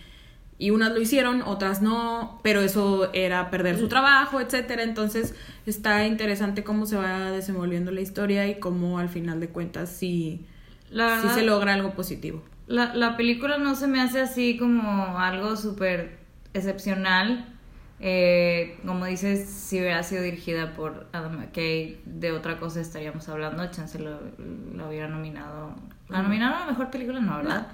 y 0.59 0.71
unas 0.71 0.91
lo 0.91 0.99
hicieron, 0.99 1.41
otras 1.41 1.81
no, 1.81 2.39
pero 2.43 2.59
eso 2.59 3.11
era 3.13 3.49
perder 3.49 3.79
su 3.79 3.87
trabajo, 3.87 4.41
etcétera. 4.41 4.83
Entonces 4.83 5.33
está 5.65 6.05
interesante 6.05 6.65
cómo 6.65 6.85
se 6.85 6.97
va 6.97 7.31
desenvolviendo 7.31 7.91
la 7.91 8.01
historia 8.01 8.45
y 8.45 8.59
cómo 8.59 8.99
al 8.99 9.07
final 9.07 9.39
de 9.39 9.47
cuentas 9.47 9.89
sí, 9.89 10.45
La 10.91 11.21
sí 11.21 11.29
se 11.29 11.43
logra 11.43 11.73
algo 11.73 11.93
positivo. 11.93 12.43
La, 12.67 12.93
la 12.93 13.15
película 13.15 13.57
no 13.57 13.73
se 13.73 13.87
me 13.87 14.01
hace 14.01 14.19
así 14.19 14.57
como 14.57 15.17
algo 15.17 15.55
súper 15.55 16.19
excepcional. 16.53 17.55
Eh, 18.01 18.77
como 18.85 19.05
dices, 19.05 19.49
si 19.49 19.79
hubiera 19.79 20.03
sido 20.03 20.23
dirigida 20.23 20.73
por 20.73 21.07
Adam 21.13 21.37
McKay, 21.37 22.01
de 22.05 22.31
otra 22.33 22.59
cosa 22.59 22.81
estaríamos 22.81 23.29
hablando. 23.29 23.65
Chance 23.71 23.99
lo, 23.99 24.19
lo 24.75 24.89
hubiera 24.89 25.07
nominado. 25.07 25.73
La 26.09 26.21
nominaron 26.21 26.61
a 26.61 26.65
mejor 26.65 26.89
película, 26.89 27.21
no, 27.21 27.37
¿verdad? 27.37 27.67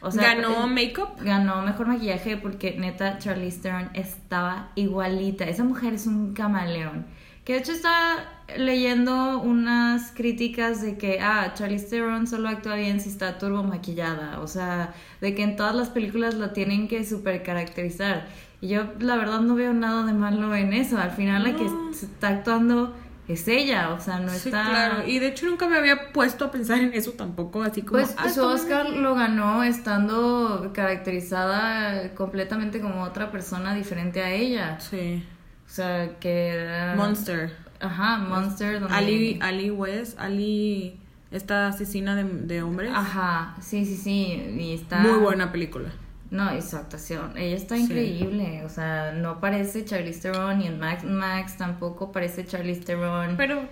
O 0.00 0.10
Ganó 0.10 0.66
Makeup. 0.68 1.20
Ganó 1.20 1.62
mejor 1.62 1.88
maquillaje 1.88 2.36
porque 2.36 2.76
neta 2.78 3.18
Charlize 3.18 3.60
Theron 3.60 3.90
estaba 3.94 4.70
igualita. 4.74 5.44
Esa 5.44 5.64
mujer 5.64 5.94
es 5.94 6.06
un 6.06 6.34
camaleón. 6.34 7.06
Que 7.44 7.54
de 7.54 7.60
hecho 7.60 7.72
estaba 7.72 8.16
leyendo 8.56 9.40
unas 9.40 10.12
críticas 10.12 10.82
de 10.82 10.98
que, 10.98 11.20
ah, 11.20 11.52
Charlize 11.54 11.88
Theron 11.88 12.26
solo 12.26 12.48
actúa 12.48 12.74
bien 12.76 13.00
si 13.00 13.08
está 13.08 13.38
turbo 13.38 13.62
maquillada. 13.62 14.40
O 14.40 14.46
sea, 14.46 14.92
de 15.20 15.34
que 15.34 15.42
en 15.42 15.56
todas 15.56 15.74
las 15.74 15.88
películas 15.88 16.34
la 16.34 16.52
tienen 16.52 16.88
que 16.88 17.04
super 17.04 17.42
caracterizar. 17.42 18.26
Y 18.60 18.68
yo 18.68 18.92
la 18.98 19.16
verdad 19.16 19.40
no 19.40 19.54
veo 19.54 19.72
nada 19.72 20.04
de 20.04 20.12
malo 20.12 20.54
en 20.54 20.72
eso. 20.72 20.98
Al 20.98 21.12
final 21.12 21.44
la 21.44 21.56
que 21.56 21.66
está 21.90 22.28
actuando 22.28 22.94
es 23.28 23.46
ella. 23.46 23.90
O 23.90 24.00
sea, 24.00 24.18
no 24.20 24.30
Sí, 24.30 24.48
está... 24.48 24.64
claro. 24.64 25.06
Y 25.06 25.18
de 25.18 25.28
hecho 25.28 25.46
nunca 25.46 25.68
me 25.68 25.76
había 25.76 26.12
puesto 26.12 26.46
a 26.46 26.50
pensar 26.50 26.78
en 26.78 26.92
eso 26.94 27.12
tampoco, 27.12 27.62
así 27.62 27.82
como... 27.82 28.00
Pues 28.00 28.14
ah, 28.18 28.30
su 28.30 28.42
Oscar 28.42 28.88
lo 28.90 29.14
ganó 29.14 29.62
estando 29.62 30.70
caracterizada 30.74 32.14
completamente 32.14 32.80
como 32.80 33.02
otra 33.02 33.30
persona 33.30 33.74
diferente 33.74 34.22
a 34.22 34.30
ella. 34.30 34.80
Sí. 34.80 35.24
O 35.66 35.70
sea, 35.70 36.18
que 36.18 36.48
era... 36.48 36.94
Monster. 36.96 37.54
Ajá, 37.80 38.18
Monster. 38.18 38.80
Donde... 38.80 38.94
Ali, 38.94 39.38
Ali 39.42 39.70
West, 39.70 40.18
Ali, 40.18 40.98
esta 41.30 41.68
asesina 41.68 42.16
de, 42.16 42.24
de 42.24 42.62
hombres. 42.62 42.90
Ajá, 42.94 43.54
sí, 43.60 43.84
sí, 43.84 43.96
sí. 43.96 44.56
Y 44.58 44.74
está... 44.74 45.00
Muy 45.00 45.18
buena 45.18 45.52
película. 45.52 45.90
No, 46.30 46.54
y 46.56 46.60
su 46.60 46.76
actuación. 46.76 47.32
Ella 47.38 47.56
está 47.56 47.76
Sí. 47.76 47.82
increíble. 47.84 48.62
O 48.64 48.68
sea, 48.68 49.12
no 49.12 49.40
parece 49.40 49.84
Charlize 49.84 50.20
Theron 50.20 50.60
y 50.60 50.66
en 50.66 50.78
Max, 50.78 51.04
Max 51.04 51.56
tampoco 51.56 52.12
parece 52.12 52.44
Charlize 52.44 52.82
Theron. 52.82 53.36
Pero, 53.38 53.62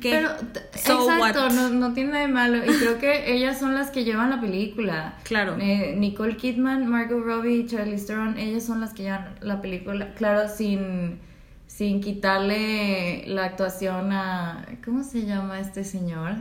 ¿qué? 0.00 0.10
Pero, 0.10 0.30
So 0.74 1.08
exacto, 1.08 1.46
what? 1.46 1.52
no, 1.52 1.68
no 1.68 1.92
tiene 1.92 2.10
nada 2.10 2.26
de 2.26 2.32
malo. 2.32 2.58
Y 2.58 2.68
creo 2.76 2.98
que 2.98 3.32
ellas 3.32 3.58
son 3.60 3.74
las 3.74 3.90
que 3.90 4.02
llevan 4.02 4.30
la 4.30 4.40
película. 4.40 5.14
Claro. 5.22 5.56
Eh, 5.60 5.94
Nicole 5.96 6.36
Kidman, 6.36 6.86
Margot 6.88 7.22
Robbie 7.24 7.58
y 7.58 7.66
Charlize 7.66 8.06
Theron, 8.08 8.36
ellas 8.36 8.64
son 8.64 8.80
las 8.80 8.92
que 8.94 9.04
llevan 9.04 9.36
la 9.40 9.60
película. 9.60 10.12
Claro, 10.14 10.48
sin, 10.48 11.20
sin 11.68 12.00
quitarle 12.00 13.24
la 13.28 13.44
actuación 13.44 14.12
a... 14.12 14.66
¿Cómo 14.84 15.02
se 15.04 15.24
llama 15.24 15.60
este 15.60 15.84
señor? 15.84 16.32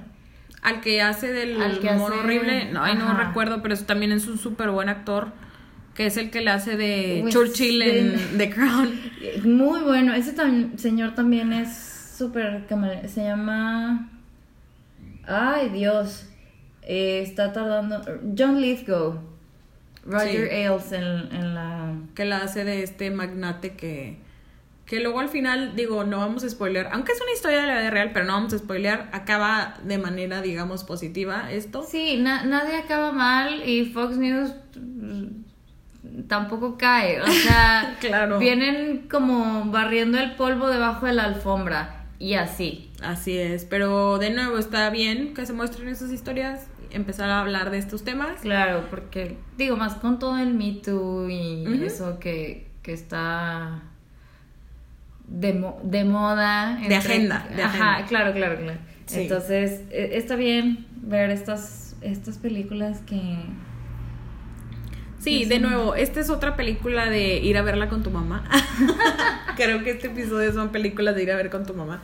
Al 0.63 0.81
que 0.81 1.01
hace 1.01 1.31
del 1.31 1.61
hace- 1.61 1.89
horrible, 1.99 2.71
no, 2.71 2.83
ay, 2.83 2.95
no 2.95 3.15
recuerdo, 3.15 3.61
pero 3.61 3.73
es- 3.73 3.85
también 3.85 4.11
es 4.11 4.27
un 4.27 4.37
súper 4.37 4.69
buen 4.69 4.89
actor, 4.89 5.31
que 6.01 6.07
es 6.07 6.17
el 6.17 6.31
que 6.31 6.41
le 6.41 6.49
hace 6.49 6.77
de 6.77 7.23
Churchill 7.29 7.81
en. 7.83 8.37
The 8.39 8.49
Crown. 8.49 8.99
Muy 9.43 9.81
bueno. 9.81 10.15
Ese 10.15 10.35
tam- 10.35 10.75
señor 10.77 11.13
también 11.13 11.53
es 11.53 11.69
súper... 12.17 12.65
Se 13.07 13.23
llama... 13.23 14.09
Ay, 15.27 15.69
Dios. 15.69 16.25
Eh, 16.81 17.21
está 17.21 17.53
tardando... 17.53 18.01
John 18.35 18.59
Lithgow. 18.59 19.19
Roger 20.05 20.49
Sí. 20.49 20.55
Ailes 20.55 20.91
en, 20.91 21.03
en 21.35 21.53
la... 21.53 21.93
que 22.15 22.25
la 22.25 22.37
hace 22.37 22.63
de 22.63 22.81
este 22.81 23.11
magnate 23.11 23.75
que 23.75 24.17
que 24.87 24.99
luego 24.99 25.19
al 25.21 25.29
final 25.29 25.73
digo 25.75 26.03
no 26.03 26.17
vamos 26.17 26.43
a 26.43 26.49
spoilear 26.49 26.89
aunque 26.91 27.11
es 27.13 27.21
una 27.21 27.31
historia 27.31 27.61
de 27.61 27.67
la 27.67 27.77
vida 27.79 27.89
real 27.91 28.09
pero 28.11 28.25
no 28.25 28.33
vamos 28.33 28.51
a 28.53 28.57
spoilear 28.57 29.07
acaba 29.13 29.75
de 29.85 29.97
manera 29.99 30.41
digamos 30.41 30.83
positiva 30.83 31.49
esto 31.51 31.83
Sí, 31.87 32.17
na- 32.17 32.43
nadie 32.43 32.75
acaba 32.75 33.11
mal 33.13 33.61
y 33.65 33.85
Fox 33.85 34.17
News 34.17 34.51
tampoco 36.27 36.77
cae. 36.77 37.21
O 37.21 37.27
sea, 37.27 37.97
Claro. 38.01 38.39
vienen 38.39 39.07
como 39.09 39.65
barriendo 39.71 40.17
el 40.19 40.31
polvo 40.35 40.67
debajo 40.69 41.05
de 41.05 41.13
la 41.13 41.23
alfombra 41.25 42.05
y 42.19 42.35
así. 42.35 42.91
así 43.01 43.37
es 43.37 43.65
pero 43.65 44.19
de 44.19 44.29
nuevo 44.29 44.57
está 44.59 44.89
bien 44.91 45.33
que 45.33 45.45
se 45.47 45.53
muestren 45.53 45.87
esas 45.89 46.11
historias 46.11 46.67
empezar 46.91 47.29
a 47.31 47.39
hablar 47.39 47.71
de 47.71 47.77
estos 47.79 48.03
temas 48.03 48.41
Claro, 48.41 48.85
porque 48.91 49.37
digo, 49.57 49.75
más 49.77 49.95
con 49.95 50.19
todo 50.19 50.37
el 50.37 50.53
Me 50.53 50.73
Too 50.73 51.29
y 51.29 51.83
eso 51.83 52.19
que, 52.19 52.67
que 52.83 52.93
está 52.93 53.81
de, 55.27 55.53
mo- 55.53 55.79
de 55.83 56.03
moda. 56.03 56.77
De 56.87 56.95
agenda, 56.95 57.47
de 57.55 57.63
Ajá, 57.63 57.93
agenda. 57.95 58.07
claro, 58.09 58.33
claro, 58.33 58.57
claro. 58.59 58.79
Sí. 59.05 59.21
Entonces, 59.21 59.81
e- 59.89 60.17
está 60.17 60.35
bien 60.35 60.85
ver 61.01 61.29
estas, 61.29 61.95
estas 62.01 62.37
películas 62.37 62.99
que... 63.01 63.37
Sí, 65.21 65.45
de 65.45 65.59
nuevo, 65.59 65.93
esta 65.95 66.19
es 66.19 66.29
otra 66.29 66.55
película 66.55 67.09
de 67.09 67.37
ir 67.37 67.57
a 67.57 67.61
verla 67.61 67.89
con 67.89 68.01
tu 68.03 68.09
mamá. 68.09 68.43
Creo 69.55 69.83
que 69.83 69.91
este 69.91 70.07
episodio 70.07 70.51
son 70.53 70.69
películas 70.69 71.15
de 71.15 71.23
ir 71.23 71.31
a 71.31 71.35
ver 71.35 71.49
con 71.49 71.65
tu 71.65 71.73
mamá. 71.73 72.01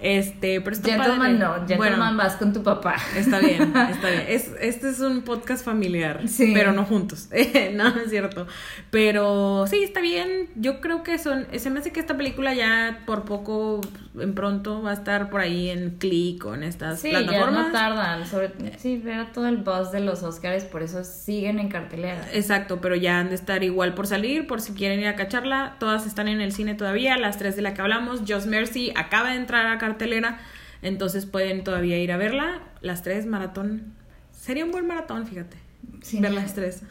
Este, 0.00 0.60
pero 0.60 0.74
está 0.76 0.88
Gentleman 0.90 1.18
padre. 1.18 1.32
no, 1.38 1.54
Gentleman 1.68 1.98
Bueno, 1.98 2.16
vas 2.16 2.36
con 2.36 2.52
tu 2.52 2.62
papá. 2.62 2.96
Está 3.16 3.38
bien, 3.38 3.62
está 3.90 4.10
bien. 4.10 4.24
Es, 4.28 4.50
este 4.60 4.90
es 4.90 5.00
un 5.00 5.22
podcast 5.22 5.64
familiar, 5.64 6.26
Sí. 6.28 6.52
pero 6.54 6.72
no 6.72 6.84
juntos. 6.84 7.28
no, 7.74 7.90
no 7.90 8.00
es 8.00 8.10
cierto. 8.10 8.46
Pero 8.90 9.66
sí, 9.68 9.82
está 9.84 10.00
bien. 10.00 10.48
Yo 10.56 10.80
creo 10.80 11.02
que 11.02 11.18
son. 11.18 11.46
Se 11.56 11.70
me 11.70 11.80
hace 11.80 11.92
que 11.92 12.00
esta 12.00 12.16
película 12.16 12.54
ya 12.54 13.02
por 13.06 13.24
poco, 13.24 13.80
en 14.18 14.34
pronto, 14.34 14.80
va 14.82 14.90
a 14.90 14.94
estar 14.94 15.28
por 15.30 15.40
ahí 15.40 15.70
en 15.70 15.96
Click 15.98 16.44
o 16.44 16.54
en 16.54 16.62
estas 16.62 17.00
Sí, 17.00 17.10
ya 17.10 17.18
plataformas. 17.20 17.66
no 17.66 17.72
tardan. 17.72 18.26
Sobre, 18.26 18.52
sí, 18.78 18.96
ver 18.98 19.32
todo 19.32 19.48
el 19.48 19.56
buzz 19.58 19.90
de 19.92 20.00
los 20.00 20.22
Oscars, 20.22 20.64
por 20.64 20.82
eso 20.82 21.02
siguen 21.04 21.58
en 21.58 21.68
cartelera. 21.68 22.24
Exacto, 22.32 22.80
pero 22.80 22.94
ya 22.96 23.18
han 23.18 23.28
de 23.30 23.34
estar 23.34 23.62
igual 23.64 23.94
por 23.94 24.06
salir, 24.06 24.46
por 24.46 24.60
si 24.60 24.72
quieren 24.72 25.00
ir 25.00 25.08
a 25.08 25.16
cacharla. 25.16 25.76
Todas 25.80 26.06
están 26.06 26.28
en 26.28 26.40
el 26.40 26.52
cine 26.52 26.74
todavía, 26.74 27.16
las 27.18 27.38
tres 27.38 27.56
de 27.56 27.62
la 27.62 27.74
que 27.74 27.82
hablamos. 27.82 28.20
Just 28.28 28.46
Mercy 28.46 28.92
acaba 28.96 29.30
de 29.30 29.36
entrar 29.36 29.66
a 29.66 29.78
cartelera, 29.78 30.38
entonces 30.82 31.26
pueden 31.26 31.64
todavía 31.64 31.98
ir 31.98 32.12
a 32.12 32.16
verla. 32.16 32.60
Las 32.80 33.02
tres, 33.02 33.26
maratón. 33.26 33.94
Sería 34.30 34.64
un 34.64 34.70
buen 34.70 34.86
maratón, 34.86 35.26
fíjate. 35.26 35.56
Sí, 36.02 36.20
ver 36.20 36.32
las 36.32 36.54
tres. 36.54 36.82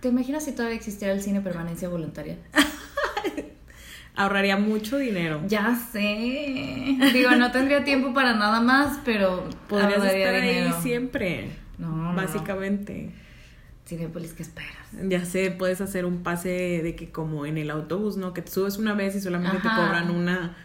¿Te 0.00 0.08
imaginas 0.08 0.44
si 0.44 0.52
todavía 0.52 0.76
existiera 0.76 1.14
el 1.14 1.22
cine 1.22 1.40
permanencia 1.42 1.88
voluntaria? 1.88 2.38
Ahorraría 4.14 4.56
mucho 4.58 4.98
dinero. 4.98 5.40
Ya 5.46 5.74
sé. 5.90 6.96
Digo, 7.12 7.30
no 7.32 7.50
tendría 7.50 7.82
tiempo 7.84 8.12
para 8.12 8.34
nada 8.34 8.60
más, 8.60 8.98
pero 9.04 9.48
Podrías 9.68 10.04
estar 10.04 10.34
ahí 10.34 10.70
siempre. 10.82 11.48
No, 11.78 11.88
no, 11.88 12.12
no. 12.12 12.14
Básicamente. 12.14 13.10
Cinépolis, 13.86 14.32
¿qué 14.34 14.42
esperas? 14.42 14.76
Ya 15.08 15.24
sé, 15.24 15.50
puedes 15.50 15.80
hacer 15.80 16.04
un 16.04 16.22
pase 16.22 16.80
de 16.82 16.94
que 16.94 17.10
como 17.10 17.46
en 17.46 17.58
el 17.58 17.70
autobús, 17.70 18.16
¿no? 18.16 18.32
Que 18.32 18.42
te 18.42 18.50
subes 18.50 18.76
una 18.78 18.94
vez 18.94 19.16
y 19.16 19.20
solamente 19.20 19.56
te 19.58 19.68
cobran 19.68 20.10
una 20.10 20.56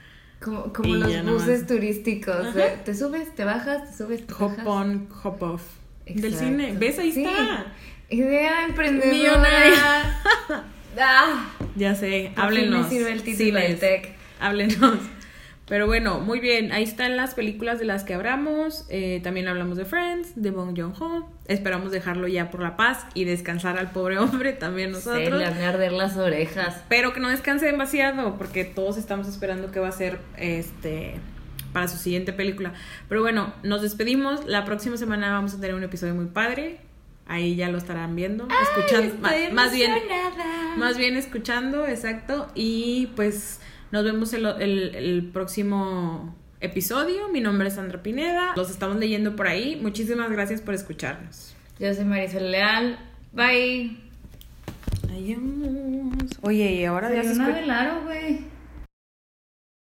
Como, 0.42 0.72
como 0.74 0.96
los 0.96 1.24
buses 1.26 1.66
turísticos. 1.66 2.54
de- 2.54 2.78
te 2.86 2.94
subes, 2.94 3.34
te 3.34 3.44
bajas, 3.44 3.90
te 3.92 3.98
subes, 4.04 4.28
te 4.28 4.34
Hop 4.34 4.52
bajas. 4.52 4.66
on, 4.68 5.08
hop 5.24 5.42
off. 5.44 5.64
Del 6.06 6.36
cine. 6.36 6.76
¿Ves? 6.78 7.00
Ahí 7.00 7.12
Sí. 7.12 7.24
está. 7.26 7.66
Idea 8.10 8.66
emprendedora. 8.66 9.12
Millonaria. 9.12 10.22
ah, 11.00 11.50
Ya 11.76 11.96
sé, 11.96 12.32
háblenos. 12.36 12.84
me 12.86 12.90
sirve 12.90 13.12
el 13.12 13.24
título 13.24 13.60
del 13.60 13.80
tech. 13.80 14.14
Háblenos. 14.40 15.00
Pero 15.68 15.86
bueno, 15.86 16.22
muy 16.22 16.40
bien. 16.40 16.72
Ahí 16.72 16.84
están 16.84 17.18
las 17.18 17.34
películas 17.36 17.78
de 17.78 17.84
las 17.86 18.06
que 18.06 18.14
hablamos. 18.14 18.86
Eh, 18.90 19.20
también 19.22 19.50
hablamos 19.50 19.78
de 19.78 19.84
Friends, 19.84 20.32
de 20.42 20.52
Bong 20.52 20.78
Joon-ho. 20.78 21.30
Esperamos 21.48 21.92
dejarlo 21.92 22.30
ya 22.30 22.50
por 22.50 22.62
la 22.62 22.78
paz 22.78 23.06
y 23.14 23.26
descansar 23.26 23.78
al 23.78 23.92
pobre 23.92 24.18
hombre 24.20 24.54
también 24.54 24.96
Se 24.96 25.10
nosotros. 25.10 25.40
le 25.42 25.50
de 25.54 25.66
arder 25.66 25.92
las 25.92 26.16
orejas. 26.16 26.84
Pero 26.88 27.14
que 27.14 27.20
no 27.20 27.28
descanse 27.30 27.66
demasiado, 27.66 28.38
porque 28.38 28.64
todos 28.64 28.98
estamos 28.98 29.28
esperando 29.28 29.70
qué 29.72 29.80
va 29.82 29.90
a 29.90 29.92
ser 29.92 30.20
este 30.38 31.16
para 31.74 31.90
su 31.90 31.98
siguiente 31.98 32.32
película. 32.32 32.72
Pero 33.10 33.22
bueno, 33.22 33.54
nos 33.64 33.82
despedimos. 33.82 34.46
La 34.46 34.64
próxima 34.64 34.96
semana 34.96 35.34
vamos 35.34 35.54
a 35.54 35.60
tener 35.60 35.76
un 35.76 35.84
episodio 35.84 36.16
muy 36.16 36.28
padre. 36.28 36.80
Ahí 37.28 37.56
ya 37.56 37.70
lo 37.70 37.78
estarán 37.78 38.16
viendo, 38.16 38.48
escuchando, 38.62 39.14
Estoy 39.16 39.54
más 39.54 39.74
bien, 39.74 39.92
más 40.78 40.98
bien 40.98 41.18
escuchando, 41.18 41.86
exacto. 41.86 42.50
Y 42.56 43.08
pues 43.16 43.60
nos 43.92 44.04
vemos 44.06 44.32
el, 44.34 44.46
el- 44.46 44.96
el 44.96 45.30
próximo 45.34 46.36
episodio. 46.62 47.28
Mi 47.30 47.42
nombre 47.42 47.68
es 47.68 47.76
Sandra 47.76 48.02
Pineda. 48.02 48.54
Los 48.56 48.70
estamos 48.72 48.98
leyendo 48.98 49.36
por 49.36 49.48
ahí. 49.48 49.78
Muchísimas 49.82 50.32
gracias 50.32 50.62
por 50.62 50.74
escucharnos. 50.74 51.54
Yo 51.80 51.94
soy 51.94 52.06
Marisol 52.06 52.50
Leal. 52.52 52.98
Bye. 53.34 53.98
Adiós. 55.12 55.40
Oye, 56.42 56.72
y 56.76 56.86
ahora 56.86 57.10
dio 57.10 57.22
una 57.34 57.46
güey. 58.06 58.57